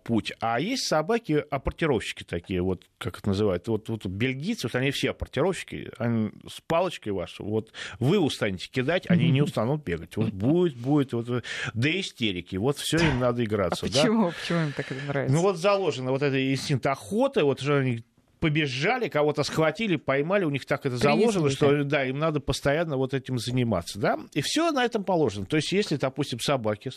[0.05, 0.33] путь.
[0.41, 3.69] А есть собаки апортировщики такие, вот как это называют.
[3.69, 9.09] Вот, вот бельгийцы, вот они все апортировщики, они с палочкой вашей, вот вы устанете кидать,
[9.09, 10.17] они не устанут бегать.
[10.17, 12.57] Вот будет, будет, вот до истерики.
[12.57, 13.87] Вот все им надо играться.
[13.87, 14.29] А почему?
[14.29, 14.35] Да?
[14.41, 15.35] Почему им так это нравится?
[15.35, 18.05] Ну вот заложено вот это инстинкт охоты, вот уже они
[18.41, 23.15] побежали, кого-то схватили, поймали, у них так это заложено, что да, им надо постоянно вот
[23.15, 25.45] этим заниматься, да, и все на этом положено.
[25.45, 26.91] То есть, если, допустим, собаки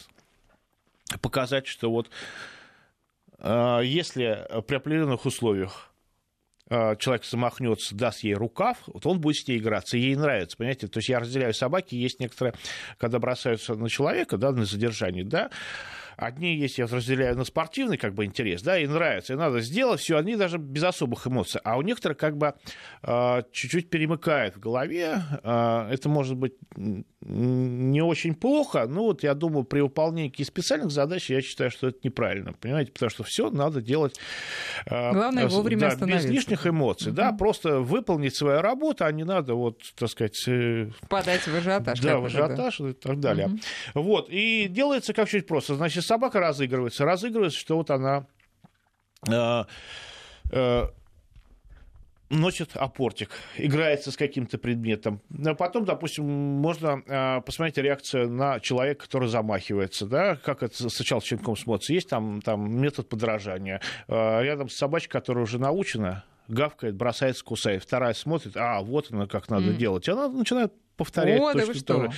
[1.21, 2.62] показать, что вот а,
[3.43, 5.93] если при определенных условиях
[6.69, 10.87] а, человек замахнется, даст ей рукав, вот он будет с ней играться, ей нравится, понимаете?
[10.87, 12.55] То есть я разделяю собаки, есть некоторые,
[12.97, 15.51] когда бросаются на человека, да, на задержание, да,
[16.17, 19.99] Одни есть, я разделяю на спортивный как бы интерес, да, и нравится, и надо сделать
[19.99, 21.61] все, они даже без особых эмоций.
[21.63, 22.53] А у некоторых как бы
[23.01, 25.21] э, чуть-чуть перемыкает в голове.
[25.43, 26.53] Э, это может быть
[27.21, 31.87] не очень плохо, но вот я думаю, при выполнении каких специальных задач я считаю, что
[31.87, 34.19] это неправильно, понимаете, потому что все надо делать
[34.85, 37.17] э, Главное, вовремя да, без лишних эмоций, угу.
[37.17, 40.37] да, просто выполнить свою работу, а не надо вот, так сказать...
[41.07, 41.99] Подать в ажиотаж.
[41.99, 42.89] Да, в ажиотаж да.
[42.89, 43.47] и так далее.
[43.93, 44.03] Угу.
[44.03, 47.05] Вот, и делается как чуть просто, значит, собака разыгрывается.
[47.05, 48.27] Разыгрывается, что вот она
[49.29, 49.63] э,
[50.51, 50.87] э,
[52.33, 55.21] носит опортик, играется с каким-то предметом.
[55.57, 61.55] Потом, допустим, можно э, посмотреть реакцию на человека, который замахивается, да, как это сначала щенком
[61.55, 61.93] смотрится.
[61.93, 63.81] Есть там, там метод подражания.
[64.07, 67.83] Э, рядом с собачкой, которая уже научена, гавкает, бросается, кусает.
[67.83, 69.75] Вторая смотрит, а, вот она как надо mm.
[69.75, 70.07] делать.
[70.07, 72.01] И она начинает повторять О, да точно вы то что?
[72.03, 72.11] же.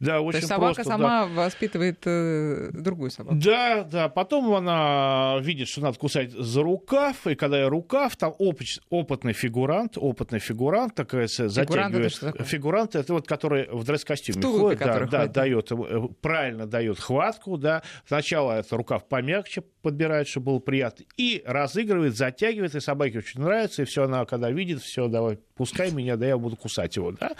[0.00, 0.96] Да, То очень есть собака просто, да.
[0.96, 3.36] сама воспитывает э, другую собаку.
[3.36, 4.08] Да, да.
[4.08, 9.32] Потом она видит, что надо кусать за рукав, и когда я рукав, там опыч- опытный
[9.32, 12.12] фигурант, опытный фигурант, такая Фигурант это затягивает.
[12.12, 12.44] что такое?
[12.46, 15.32] Фигурант это вот который в дресс-костюме В тулупе, ходит, да, который да, ходит.
[15.32, 17.82] дает, э, правильно дает хватку, да.
[18.06, 23.82] Сначала это рукав помягче подбирает, чтобы было приятно, и разыгрывает, затягивает, и собаке очень нравится,
[23.82, 27.30] и все, она когда видит, все, давай, пускай меня, да я буду кусать его, да.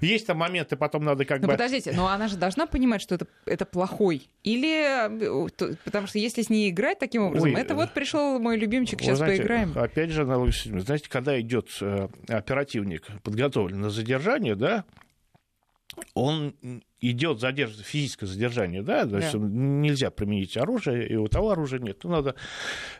[0.00, 1.52] Есть там моменты, потом надо как Ну бы...
[1.52, 4.30] подождите, но она же должна понимать, что это, это плохой.
[4.42, 5.46] Или...
[5.46, 8.56] э, то- Потому что если с ней играть таким образом, Ой, это вот пришел мой
[8.56, 9.72] любимчик, сейчас знаете, поиграем.
[9.76, 10.80] Опять же, аналог с этим.
[10.80, 14.84] знаете, когда идет э, оперативник подготовлен на задержание, да,
[16.14, 16.54] он
[17.00, 19.38] идет задерживать физическое задержание, да, то есть Да.
[19.38, 22.34] нельзя применить оружие, и у того оружия нет, ну надо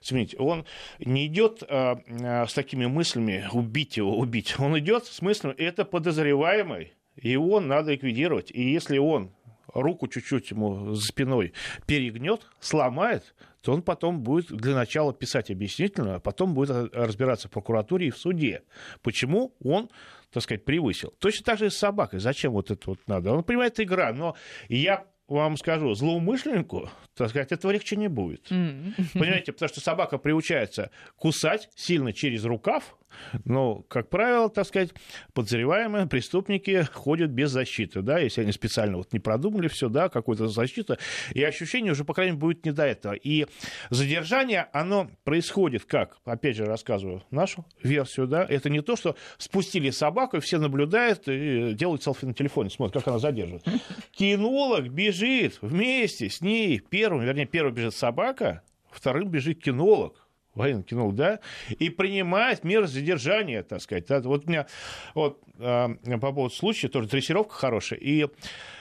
[0.01, 0.35] сменить.
[0.39, 0.65] Он
[0.99, 4.55] не идет э, э, с такими мыслями убить его, убить.
[4.59, 8.51] Он идет с мыслями, это подозреваемый, его надо ликвидировать.
[8.51, 9.33] И если он
[9.75, 11.53] руку чуть-чуть ему за спиной
[11.87, 17.53] перегнет, сломает, то он потом будет для начала писать объяснительную, а потом будет разбираться в
[17.53, 18.63] прокуратуре и в суде.
[19.03, 19.89] Почему он
[20.33, 21.13] так сказать, превысил.
[21.19, 22.19] Точно так же и с собакой.
[22.19, 23.33] Зачем вот это вот надо?
[23.33, 24.35] Он понимает, это игра, но
[24.69, 25.05] я
[25.37, 28.51] вам скажу, злоумышленнику, так сказать, этого легче не будет.
[28.51, 28.95] М.
[29.15, 32.97] Понимаете, потому что собака приучается кусать сильно через рукав,
[33.45, 34.91] но, как правило, так сказать,
[35.35, 40.49] подозреваемые преступники ходят без защиты, да, если они специально вот не продумали все, да, какую-то
[40.49, 40.97] защиту,
[41.35, 43.13] и ощущение уже, по крайней мере, будет не до этого.
[43.13, 43.47] И
[43.91, 49.91] задержание, оно происходит как, опять же, рассказываю нашу версию, да, это не то, что спустили
[49.91, 53.65] собаку, и все наблюдают и делают селфи на телефоне, смотрят, как она задерживает.
[54.13, 55.22] Кинолог бежит
[55.61, 61.91] вместе с ней, первым, вернее, первым бежит собака, вторым бежит кинолог, военный кинолог, да, и
[61.91, 64.07] принимает меры задержания, так сказать.
[64.07, 64.21] Да.
[64.21, 64.67] Вот у меня
[65.15, 65.89] вот, э,
[66.21, 68.29] по поводу случая тоже дрессировка хорошая, и э,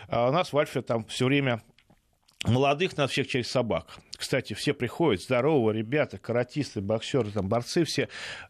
[0.10, 1.62] у нас в Альфе там все время
[2.46, 3.88] молодых надо всех через собак.
[4.18, 8.08] Кстати, все приходят, здоровые ребята, каратисты, боксеры, там, борцы все.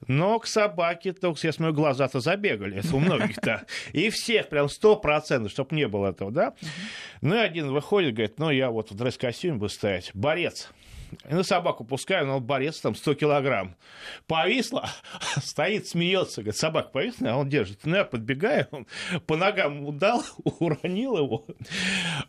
[0.07, 2.77] Но к собаке, только я смотрю, глаза-то забегали.
[2.77, 3.65] Это у многих-то.
[3.93, 6.53] И всех, прям сто процентов, чтобы не было этого, да?
[7.21, 10.11] Ну и один выходит, говорит, ну я вот в дресс-костюме буду стоять.
[10.13, 10.69] Борец.
[11.29, 13.75] И на собаку пускаю, но борец там 100 килограмм.
[14.27, 14.89] Повисла,
[15.41, 16.41] стоит, смеется.
[16.41, 17.79] Говорит, собака повисла, а он держит.
[17.85, 18.87] Ну, я подбегаю, он
[19.27, 20.23] по ногам удал,
[20.59, 21.45] уронил его.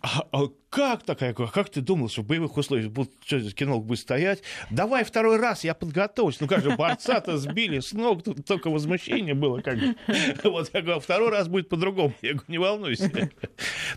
[0.01, 1.35] А, а как такая?
[1.35, 4.43] Как ты думал, что в боевых условиях будут, что, кинолог будет стоять?
[4.71, 6.41] Давай второй раз, я подготовлюсь.
[6.41, 9.61] Ну как же, борца-то сбили с ног, тут только возмущение было.
[9.61, 9.95] Как бы.
[10.45, 12.15] Вот я говорю, второй раз будет по-другому.
[12.23, 13.11] Я говорю, не волнуйся.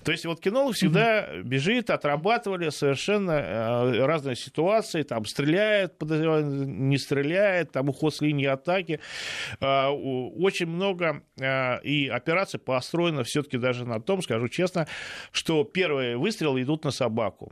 [0.03, 6.97] То есть вот кинолог всегда бежит, отрабатывали совершенно э, разные ситуации, там стреляет, подозреваемый, не
[6.97, 8.99] стреляет, там уход с линии атаки.
[9.61, 14.87] У- Очень много и операций построено все-таки даже на том, скажу честно,
[15.31, 17.51] что первые выстрелы идут на собаку.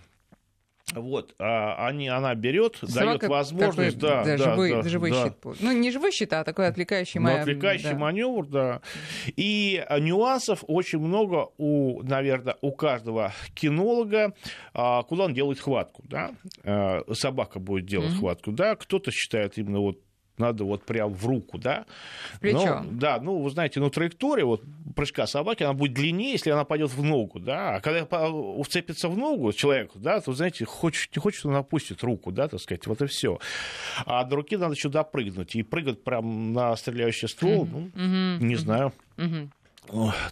[0.93, 5.23] Вот, а они, она берет, дает возможность, такой, да, да, живой, да, живой да.
[5.25, 5.61] щит.
[5.61, 7.97] Ну, не живой щит, а такой отвлекающий Ну, ма- отвлекающий да.
[7.97, 8.81] маневр, да.
[9.35, 14.33] И нюансов очень много у, наверное, у каждого кинолога,
[14.73, 16.31] а, куда он делает хватку, да.
[16.63, 18.19] А, Собака будет делать Мгм.
[18.19, 18.75] хватку, да.
[18.75, 19.99] Кто-то считает именно вот
[20.37, 21.85] надо вот прям в руку, да.
[22.41, 22.81] Плечо.
[22.83, 24.61] Ну, да, ну, вы знаете, ну, траектория вот
[24.95, 27.75] прыжка собаки, она будет длиннее, если она пойдет в ногу, да.
[27.75, 28.05] А когда
[28.63, 32.59] вцепится в ногу человеку, да, то, знаете, хочет, не хочет, он опустит руку, да, так
[32.59, 33.39] сказать, вот и все.
[34.05, 35.55] А до руки надо еще допрыгнуть.
[35.55, 38.93] И прыгать прям на стреляющий ствол, ну, Мгм, не мгм, знаю.
[39.17, 39.51] мгм.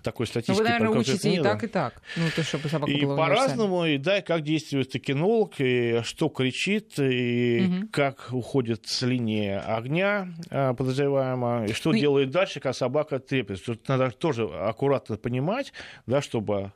[0.02, 2.02] Такой Ну, статистики вы, наверное, учите и нет, так, и так.
[2.16, 6.30] Ну, то, чтобы собака И по-разному, и да, и как действует и кинолог, и что
[6.30, 7.88] кричит, и Мгм.
[7.90, 13.20] как уходит с линии огня а, подозреваемого, и что Ну и- делает дальше, когда собака
[13.20, 13.64] треплет.
[13.64, 15.74] Тут надо тоже аккуратно понимать,
[16.08, 16.72] да, чтобы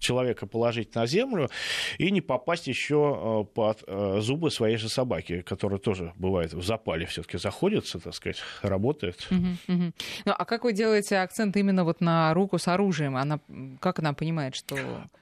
[0.00, 1.48] человека положить на землю
[1.98, 7.06] и не попасть еще под э, зубы своей же собаки, которая тоже бывает в запале
[7.06, 9.26] все-таки заходится, так сказать, работает.
[9.30, 9.94] Мгм, мгм.
[10.24, 13.16] Ну, а как вы делаете акцент именно вот на руку с оружием?
[13.16, 13.40] Она,
[13.80, 14.76] как она понимает, что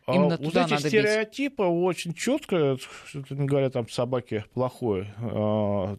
[0.07, 0.91] А, именно вы туда знаете, надо бить?
[0.91, 5.97] стереотипы очень четко, что-то не говоря там собаке плохое а,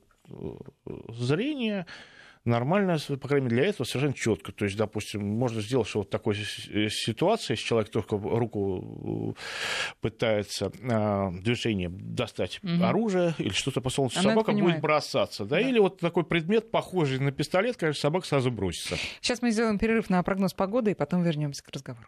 [1.09, 1.85] зрение,
[2.45, 4.51] нормально, по крайней мере, для этого совершенно четко.
[4.51, 9.93] То есть, допустим, можно сделать, что вот такой с- ситуации, если человек только руку э,
[10.01, 12.83] пытается а, движением достать Мгм.
[12.83, 15.43] оружие или что-то посолнце, Она это собака будет бросаться.
[15.45, 15.57] Да?
[15.57, 15.61] Да.
[15.61, 18.97] Или вот такой предмет, похожий на пистолет, конечно, собака сразу бросится.
[19.21, 22.07] Сейчас мы сделаем перерыв на прогноз погоды и потом вернемся к разговору.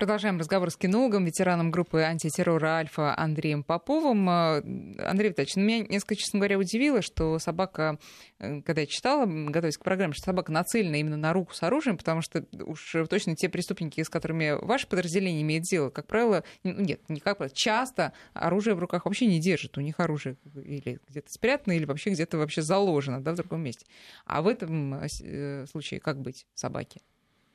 [0.00, 4.30] Продолжаем разговор с кинологом, ветераном группы антитеррора «Альфа» Андреем Поповым.
[4.30, 4.62] Э,
[5.06, 7.98] Андрей Витальевич, ну, меня несколько, честно говоря, удивило, что собака,
[8.38, 11.98] э, когда я читала, готовясь к программе, что собака нацелена именно на руку с оружием,
[11.98, 16.80] потому что уж точно те преступники, с которыми ваше подразделение имеет дело, как правило, ну,
[16.80, 19.76] нет, не как правило, часто оружие в руках вообще не держит.
[19.76, 23.84] У них оружие или где-то спрятано, или вообще где-то вообще заложено да, в другом месте.
[24.24, 27.02] А в этом э, случае как быть собаке?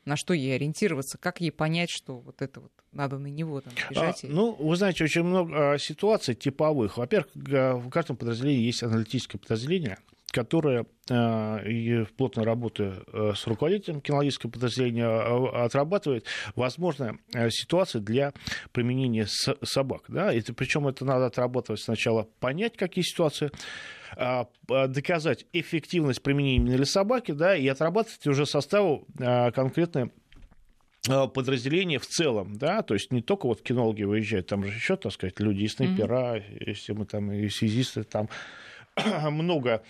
[0.06, 3.72] На что ей ориентироваться, как ей понять, что вот это вот надо на него там
[3.90, 4.24] бежать?
[4.24, 6.96] А, ну, вы знаете, очень много а, ситуаций типовых.
[6.96, 9.98] Во-первых, в каждом подразделении есть аналитическое подразделение,
[10.36, 17.18] которое а, и в плотной работе а, с руководителем кинологического подразделения а, отрабатывает возможные
[17.50, 18.32] ситуации для
[18.72, 19.26] применения
[19.62, 20.02] собак.
[20.08, 20.32] Да?
[20.32, 23.50] И, причем это надо отрабатывать сначала, понять, какие ситуации,
[24.66, 30.10] доказать эффективность применения для собаки, да, и отрабатывать уже составу конкретной
[31.34, 35.12] подразделения в целом, да, то есть не только вот кинологи выезжают, там же еще, так
[35.12, 36.64] сказать, люди и снайпера, mm-hmm.
[36.66, 38.28] если мы там и связисты, там
[39.30, 39.82] много,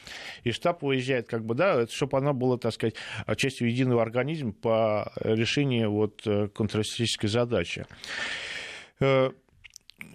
[0.44, 2.96] и штаб выезжает, как бы, да, чтобы она была, так сказать,
[3.36, 7.86] частью единого организма по решению вот э, контртеррористической задачи.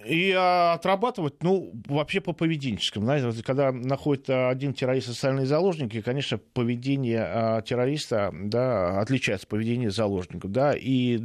[0.03, 3.05] Э, и отрабатывать, ну, вообще по поведенческому.
[3.05, 9.91] Знаете, когда находит один террорист социальные заложники, конечно, поведение а, террориста да, отличается от поведения
[9.91, 10.51] заложников.
[10.51, 11.19] Да, и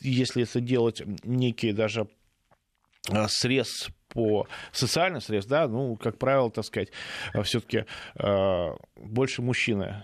[0.00, 2.08] если это делать некий даже
[3.08, 6.88] а, срез по социальным средствам, да, ну, как правило, так сказать,
[7.44, 7.84] все-таки
[8.16, 10.02] э, больше мужчины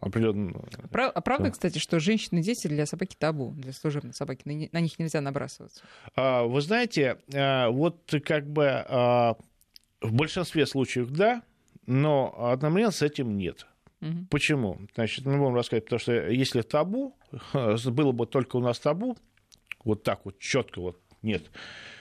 [0.00, 0.62] определенно.
[0.92, 4.80] А правда, кстати, что женщины и дети для собаки табу, для служебной собаки, на, на
[4.80, 5.82] них нельзя набрасываться?
[6.16, 9.36] А, вы знаете, а, вот как бы а,
[10.00, 11.42] в большинстве случаев да,
[11.86, 13.66] но одновременно с этим нет.
[14.00, 14.26] Угу.
[14.30, 14.80] Почему?
[14.94, 17.16] Значит, мы будем рассказать, потому что если табу,
[17.52, 19.16] было бы только у нас табу,
[19.84, 21.50] вот так вот четко вот нет,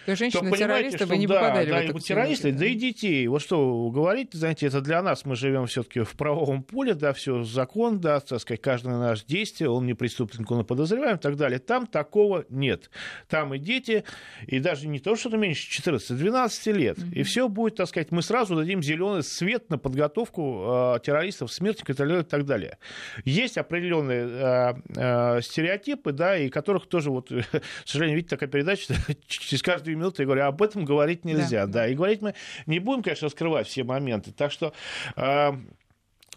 [0.10, 2.00] то женщины-террористы вы не да, попадали да, в это.
[2.00, 3.28] террористы, да и детей.
[3.28, 7.14] Вот что вы говорите, знаете, это для нас, мы живем все-таки в правовом поле, да,
[7.14, 11.36] все закон, да, так сказать, каждое наше действие, он не преступник, он подозреваем и так
[11.36, 11.60] далее.
[11.60, 12.90] Там такого нет.
[13.28, 14.04] Там и дети,
[14.48, 16.98] и даже не то, что меньше 14-12 лет.
[16.98, 17.14] Mm-hmm.
[17.14, 22.00] И все будет, так сказать, мы сразу дадим зеленый свет на подготовку э, террористов, смертников
[22.00, 22.78] и так далее.
[23.26, 28.94] Есть определенные э, э, стереотипы, да, и которых тоже, вот, к сожалению, видите, такая передача,
[29.28, 31.66] через каждую минуты, я говорю, об этом говорить нельзя.
[31.66, 31.74] Да.
[31.74, 31.88] да.
[31.88, 32.34] И говорить мы
[32.66, 34.32] не будем, конечно, скрывать все моменты.
[34.32, 34.74] Так что
[35.16, 35.52] э,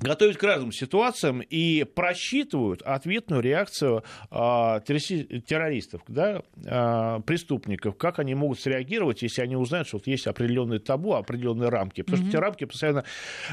[0.03, 8.35] готовят к разным ситуациям и просчитывают ответную реакцию э, террористов, да, э, преступников, как они
[8.35, 12.03] могут среагировать, если они узнают, что вот есть определенные табу, определенные рамки.
[12.03, 12.29] Потому mm-hmm.
[12.29, 13.05] что эти рамки постоянно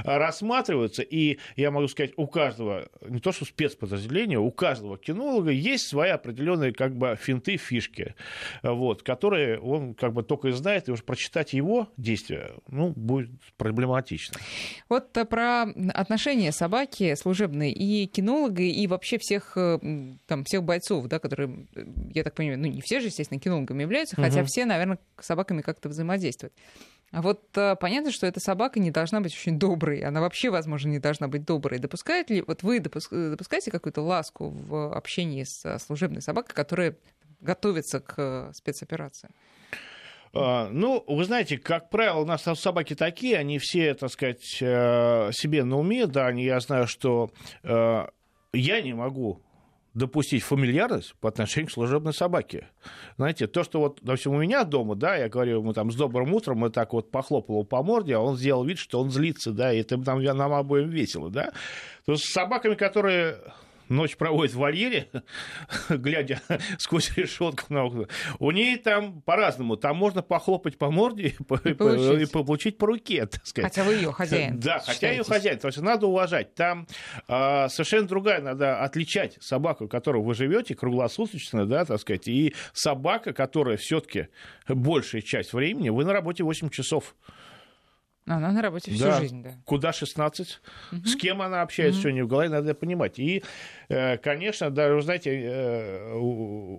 [0.03, 5.87] рассматриваются, и я могу сказать, у каждого, не то что спецподразделения, у каждого кинолога есть
[5.87, 8.15] свои определенные как бы финты, фишки,
[8.63, 13.29] вот, которые он как бы только и знает, и уже прочитать его действия, ну, будет
[13.57, 14.39] проблематично.
[14.87, 19.79] Вот э, про отношения отношения собаки служебные и кинологи, и вообще всех, э,
[20.27, 21.83] там, всех бойцов, да, которые, э,
[22.13, 24.23] я так понимаю, ну, не все же, естественно, кинологами являются, угу.
[24.23, 26.53] хотя все, наверное, с собаками как-то взаимодействуют.
[27.11, 30.01] А вот а, понятно, что эта собака не должна быть очень доброй.
[30.01, 31.79] Она вообще, возможно, не должна быть доброй.
[31.79, 36.95] Допускает ли, вот вы допуск, допускаете какую-то ласку в общении с служебной собакой, которая
[37.41, 39.29] готовится к спецоперации?
[40.33, 45.31] А, ну, вы знаете, как правило, у нас собаки такие, они все, так сказать, э,
[45.31, 47.31] себе на уме, да, они, я знаю, что
[47.63, 48.05] э,
[48.53, 49.41] я не могу
[49.95, 52.69] допустить фамильярность по отношению к служебной собаке.
[53.17, 56.33] Знаете, то, что вот, допустим, у меня дома, да, я говорю ему там с добрым
[56.33, 59.51] утром, мы так вот похлопал его по морде, а он сделал вид, что он злится,
[59.51, 61.51] да, и это нам, нам обоим весело, да.
[62.05, 63.39] То с собаками, которые
[63.89, 65.09] ночь проводит в вольере,
[65.89, 66.41] глядя
[66.77, 68.07] сквозь решетку на окна,
[68.39, 69.75] у нее там по-разному.
[69.75, 72.29] Там можно похлопать по морде и, получить.
[72.29, 73.71] и получить по руке, так сказать.
[73.71, 74.59] Хотя вы ее хозяин.
[74.59, 75.59] Да, хотя ее хозяин.
[75.59, 76.55] То есть надо уважать.
[76.55, 76.87] Там
[77.27, 83.33] а, совершенно другая, надо отличать собаку, которую вы живете круглосуточно, да, так сказать, и собака,
[83.33, 84.27] которая все-таки
[84.67, 87.15] большая часть времени, вы на работе 8 часов.
[88.25, 89.19] Она на работе всю да.
[89.19, 89.53] жизнь, да.
[89.65, 90.59] Куда 16?
[90.91, 91.05] Угу.
[91.05, 92.03] С кем она общается угу.
[92.03, 93.17] сегодня в голове, надо понимать.
[93.17, 93.43] И,
[93.87, 96.77] э, конечно, даже, вы знаете, э,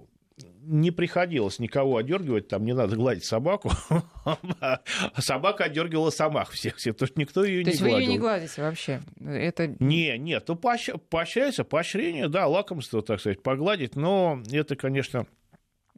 [0.62, 3.70] не приходилось никого одергивать, там не надо гладить собаку.
[5.18, 7.80] Собака одергивала сама всех, всех, потому что никто ее не гладил.
[7.80, 9.00] То есть вы ее не гладите вообще?
[9.24, 9.66] Это...
[9.78, 15.26] Не, нет, ну поощряется, поощрение, да, лакомство, так сказать, погладить, но это, конечно,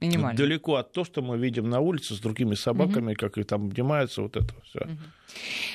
[0.02, 0.36] Минимально.
[0.36, 3.20] Далеко от того, что мы видим на улице с другими собаками, угу.
[3.20, 4.80] как и там обнимаются, вот это все.
[4.80, 4.98] Угу.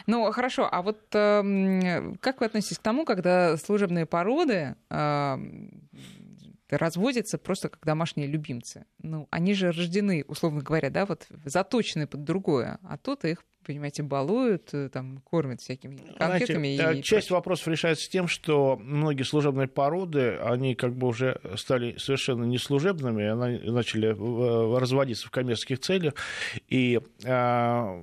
[0.08, 5.38] Ну, хорошо, а вот э, как вы относитесь к тому, когда служебные породы э,
[6.70, 8.86] разводятся просто как домашние любимцы.
[9.02, 14.02] Ну, они же рождены, условно говоря, да, вот заточены под другое, а тут их понимаете,
[14.02, 16.78] балуют, э, там, кормят всякими конфетами.
[16.78, 21.98] Знаете, и часть вопросов решается тем, что многие служебные породы, они как бы уже стали
[21.98, 24.16] совершенно не служебными, они начали
[24.80, 26.14] разводиться в коммерческих целях,
[26.70, 28.02] и а,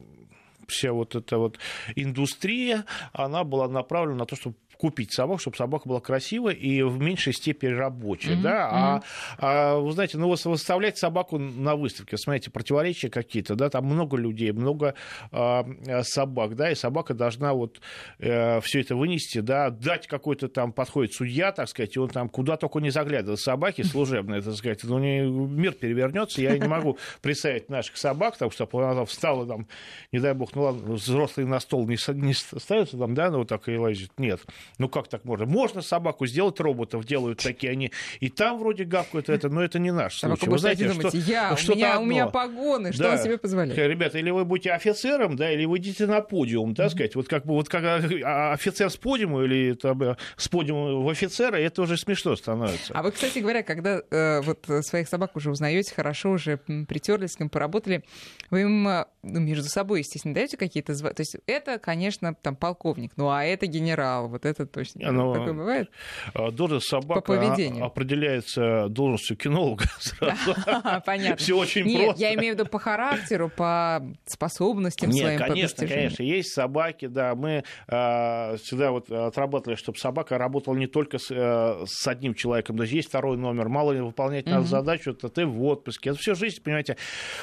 [0.68, 1.58] вся вот эта вот
[1.96, 2.84] индустрия,
[3.14, 7.32] она была направлена на то, чтобы купить собаку, чтобы собака была красивая и в меньшей
[7.32, 8.34] степени рабочая.
[8.34, 8.42] Mm-hmm.
[8.42, 8.68] Да?
[8.70, 9.02] А,
[9.38, 14.52] а, вы знаете, ну, выставлять собаку на выставке, смотрите, противоречия какие-то, да, там много людей,
[14.52, 14.94] много
[15.32, 15.64] а,
[16.02, 17.80] собак, да, и собака должна вот
[18.18, 22.28] э, все это вынести, да, дать какой-то там, подходит судья, так сказать, и он там
[22.28, 23.40] куда только не заглядывает.
[23.40, 28.50] Собаки служебные, так сказать, ну, не, мир перевернется, я не могу представить наших собак, там,
[28.50, 29.66] чтобы она встала, там,
[30.12, 33.48] не дай бог, ну ладно, взрослый на стол не, не ставится там, да, ну, вот
[33.48, 34.10] так и лазит.
[34.18, 34.42] Нет.
[34.78, 35.46] Ну как так можно?
[35.46, 39.92] Можно собаку сделать, роботов делают такие, они и там вроде гавкают это, но это не
[39.92, 40.48] наш случай.
[40.48, 43.12] Вы знаете, что, я, у, меня, у меня погоны, что да.
[43.12, 43.78] он себе позволяет?
[43.78, 46.90] Ребята, или вы будете офицером, да, или вы идите на подиум, да, mm-hmm.
[46.90, 51.00] сказать, вот как бы вот как а, офицер с подиума или там, э, с подиума
[51.02, 52.92] в офицера, это уже смешно становится.
[52.94, 57.38] А вы, кстати говоря, когда э, вот своих собак уже узнаете, хорошо уже притерлись, с
[57.38, 58.04] ним поработали,
[58.50, 61.14] вы им э, ну, между собой, естественно, даете какие-то звания?
[61.14, 65.08] То есть это, конечно, там полковник, ну а это генерал, вот это точно.
[65.08, 65.90] Оно, Такое бывает?
[66.34, 67.84] А, должность собака По поведению.
[67.84, 70.54] определяется должностью кинолога сразу.
[71.06, 71.36] Понятно.
[71.36, 72.22] Все очень Нет, просто.
[72.22, 76.22] я имею в виду по характеру, по способностям Нет, своим, конечно, конечно.
[76.22, 77.34] Есть собаки, да.
[77.34, 82.76] Мы э, всегда вот отрабатывали, чтобы собака работала не только с, э, с одним человеком.
[82.76, 83.68] То есть второй номер.
[83.68, 86.10] Мало ли выполнять надо задачу, это ты в отпуске.
[86.10, 86.96] Это все жизнь, понимаете,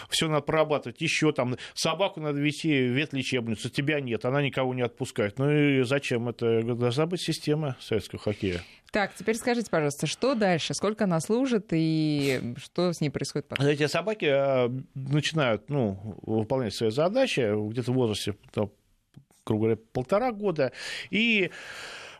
[0.09, 1.01] все надо прорабатывать.
[1.01, 5.39] Еще там собаку надо вести в ветлечебницу, тебя нет, она никого не отпускает.
[5.39, 6.45] Ну и зачем это?
[7.01, 8.61] Должна быть система советского хоккея.
[8.91, 10.75] Так, теперь скажите, пожалуйста, что дальше?
[10.75, 13.65] Сколько она служит и что с ней происходит потом?
[13.65, 17.39] Эти собаки э, начинают ну, выполнять свои задачи
[17.71, 18.35] где-то в возрасте,
[19.43, 20.73] грубо говоря, полтора года.
[21.09, 21.49] И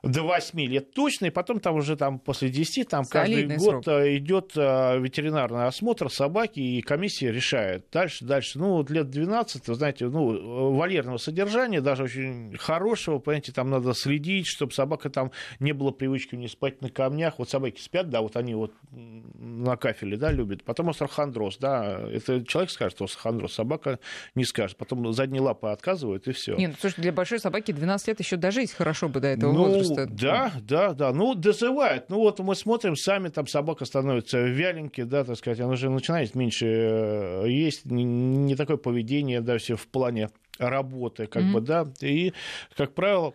[0.04, 3.86] до 8 лет точно, и потом там уже там после 10, там Солидный каждый год
[3.86, 4.06] срок.
[4.08, 7.86] идет э, ветеринарный осмотр собаки, и комиссия решает.
[7.92, 8.58] Дальше, дальше.
[8.58, 13.94] Ну, вот лет 12, вы знаете, ну, вольерного содержания, даже очень хорошего, понимаете, там надо
[13.94, 17.36] следить, чтобы собака там не было привычки не спать на камнях.
[17.38, 20.64] Вот собаки спят, да, вот они вот на кафеле, да, любят.
[20.64, 24.00] Потом остеохондроз, да, это человек скажет, что остеохондроз, собака
[24.34, 24.78] не скажет.
[24.78, 26.56] Потом задние лапы отказывают, и все.
[26.56, 29.66] Нет, ну, слушай, для большой собаки 12 лет еще дожить хорошо бы до этого ну,
[29.66, 30.14] возраста просто...
[30.14, 31.14] Да, да, да.
[31.14, 32.10] Ну, дозывает.
[32.10, 36.36] Ну, вот мы смотрим, сами там собака становится вяленькой, да, так сказать, она уже начинает
[36.36, 41.52] меньше э, есть, не, не такое поведение, да, все в плане работы, как mm-hmm.
[41.52, 41.88] бы, да.
[42.02, 42.34] И,
[42.76, 43.34] как правило,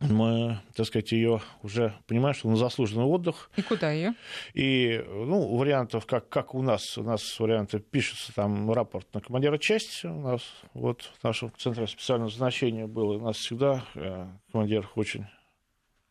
[0.00, 3.50] мы, так сказать, ее уже понимаем, что на заслуженный отдых.
[3.56, 4.14] И куда ее?
[4.54, 9.58] И, ну, вариантов, как, как у нас, у нас варианты пишется там рапорт на командира
[9.58, 10.42] части, у нас
[10.72, 15.26] вот в нашем центре специального назначения было, у нас всегда э, командир очень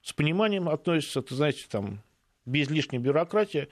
[0.01, 2.01] с пониманием относятся, ты знаете, там,
[2.45, 3.67] без лишней бюрократии,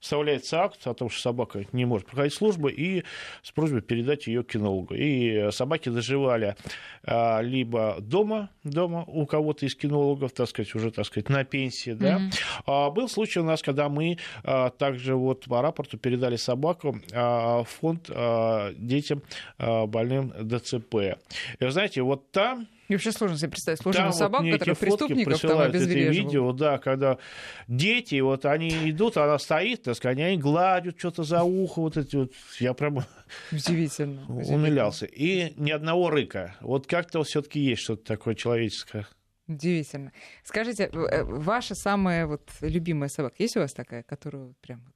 [0.00, 3.04] вставляется акт о том, что собака не может проходить службу, и
[3.42, 4.94] с просьбой передать ее кинологу.
[4.94, 6.56] И собаки доживали
[7.04, 11.92] а, либо дома, дома у кого-то из кинологов, так сказать, уже, так сказать, на пенсии,
[11.92, 12.18] да.
[12.18, 12.62] Mm-hmm.
[12.66, 17.62] А, был случай у нас, когда мы а, также вот по рапорту передали собаку а,
[17.64, 19.22] в фонд а, детям
[19.56, 21.16] а, больным ДЦП.
[21.60, 25.40] И, знаете, вот там и вообще сложно себе представить служебную да, собаку, вот которая преступников
[25.40, 26.12] там обезвреживала.
[26.12, 27.18] видео, да, когда
[27.66, 32.16] дети, вот они идут, она стоит, так сказать, они гладят что-то за ухо, вот эти
[32.16, 33.04] вот, я прям
[33.50, 34.26] Удивительно.
[34.28, 35.06] умилялся.
[35.06, 36.56] И ни одного рыка.
[36.60, 39.06] Вот как-то все таки есть что-то такое человеческое.
[39.46, 40.12] Удивительно.
[40.42, 44.94] Скажите, э, ваша самая вот любимая собака, есть у вас такая, которую прям вот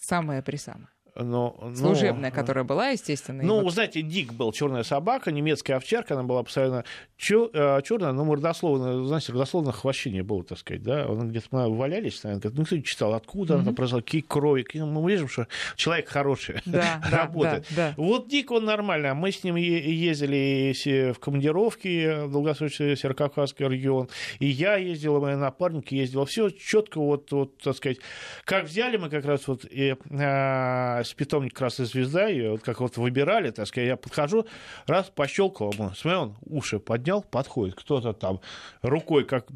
[0.00, 0.88] самая-присамая?
[1.14, 3.42] Но, Служебная, но, которая была, естественно.
[3.42, 3.74] Ну, вот...
[3.74, 6.84] знаете, Дик был черная собака, немецкая овчарка, она была постоянно
[7.16, 12.52] черная, но мордословно, знаете, родословно вообще не было, так сказать, да, он где-то валялись, наверное,
[12.54, 13.60] ну, кто читал, откуда mm-hmm.
[13.60, 15.46] она произошла, какие крови, мы видим, что
[15.76, 17.66] человек хороший, да, работает.
[17.70, 17.94] Да, да.
[17.96, 24.08] Вот Дик, он нормально, мы с ним ездили в командировки в долгосрочный Северокавказский регион,
[24.38, 27.98] и я ездил, и мои напарники ездили, все четко, вот, вот, так сказать,
[28.44, 29.96] как взяли мы как раз вот и
[31.04, 34.46] с питомник «Красная звезда», ее вот как вот выбирали, так сказать, я подхожу,
[34.86, 38.40] раз, пощелкал, смотри, он уши поднял, подходит, кто-то там
[38.82, 39.46] рукой как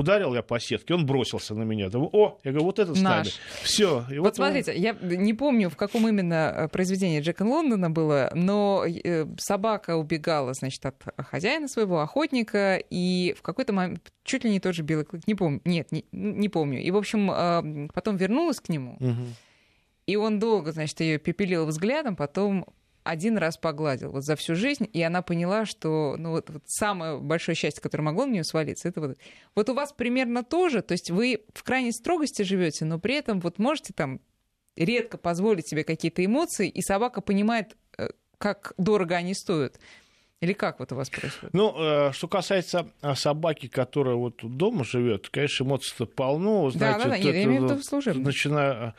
[0.00, 1.88] ударил я по сетке, он бросился на меня.
[1.88, 3.38] Думаю, о, я говорю, вот это Наш.
[3.62, 4.04] Все.
[4.08, 4.78] вот, вот смотрите, он...
[4.78, 10.54] я не помню, в каком именно э, произведении Джека Лондона было, но э, собака убегала,
[10.54, 15.04] значит, от хозяина своего, охотника, и в какой-то момент чуть ли не тот же белый
[15.04, 16.80] клык, не помню, нет, не, не помню.
[16.80, 19.26] И, в общем, э, потом вернулась к нему, угу.
[20.10, 22.66] И он долго, значит, ее пепелил взглядом, потом
[23.04, 27.20] один раз погладил вот за всю жизнь, и она поняла, что ну, вот, вот самое
[27.20, 29.18] большое счастье, которое могло на нее свалиться, это вот...
[29.54, 33.38] Вот у вас примерно тоже, то есть вы в крайней строгости живете, но при этом
[33.38, 34.20] вот можете там
[34.74, 38.08] редко позволить себе какие-то эмоции, и собака понимает, э,
[38.38, 39.78] как дорого они стоят.
[40.40, 41.54] Или как вот у вас происходит?
[41.54, 46.68] Ну, э, что касается э, собаки, которая вот дома живет, конечно, эмоций-то полно.
[46.70, 48.24] Знаете, да, да, да, я имею в виду служебно.
[48.24, 48.94] Начиная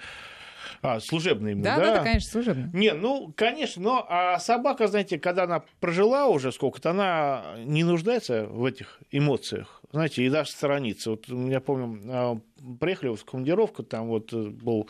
[0.82, 1.78] а, служебный именно, да?
[1.78, 2.70] Да, да, конечно, служебный.
[2.74, 8.46] Не, ну, конечно, но а собака, знаете, когда она прожила уже сколько-то, она не нуждается
[8.46, 11.12] в этих эмоциях, знаете, и даже сторонится.
[11.12, 12.40] Вот я помню, а,
[12.80, 14.90] приехали в командировку, там вот был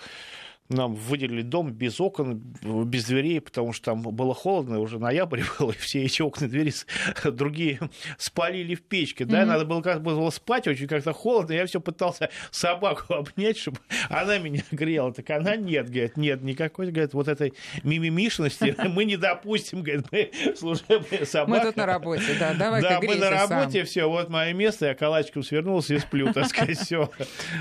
[0.72, 5.72] нам выделили дом без окон, без дверей, потому что там было холодно, уже ноябрь был,
[5.72, 6.74] и все эти окна, двери
[7.32, 7.80] другие
[8.18, 9.26] спалили в печке.
[9.26, 9.46] Да, mm-hmm.
[9.46, 11.54] надо было как было спать, очень как-то холодно.
[11.54, 15.14] Я все пытался собаку обнять, чтобы она меня грела.
[15.14, 17.54] Так она нет, говорит, нет, никакой, говорит, вот этой
[17.84, 21.50] мимимишности мы не допустим, говорит, мы служебная собака.
[21.50, 24.96] Мы тут на работе, да, давай Да, мы на работе, все, вот мое место, я
[24.96, 27.10] калачиком свернулся и сплю, так сказать, все.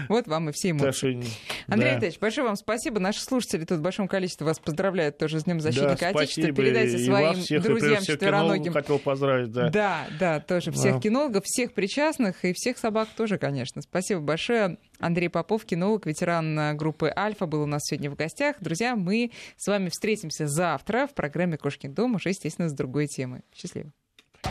[0.08, 1.24] Вот вам и все эмоции.
[1.66, 5.44] Андрей Ильич, большое вам спасибо наши слушатели тут в большом количестве вас поздравляют тоже с
[5.44, 6.52] Днем защитника да, Отечества.
[6.52, 8.72] Передайте своим всех, друзьям четвероногим.
[8.72, 9.70] Хотел поздравить, да.
[9.70, 11.00] Да, да, тоже всех да.
[11.00, 13.82] кинологов, всех причастных и всех собак тоже, конечно.
[13.82, 14.78] Спасибо большое.
[14.98, 18.56] Андрей Попов, кинолог, ветеран группы «Альфа», был у нас сегодня в гостях.
[18.60, 23.40] Друзья, мы с вами встретимся завтра в программе «Кошкин дом», уже, естественно, с другой темой.
[23.54, 23.90] Счастливо.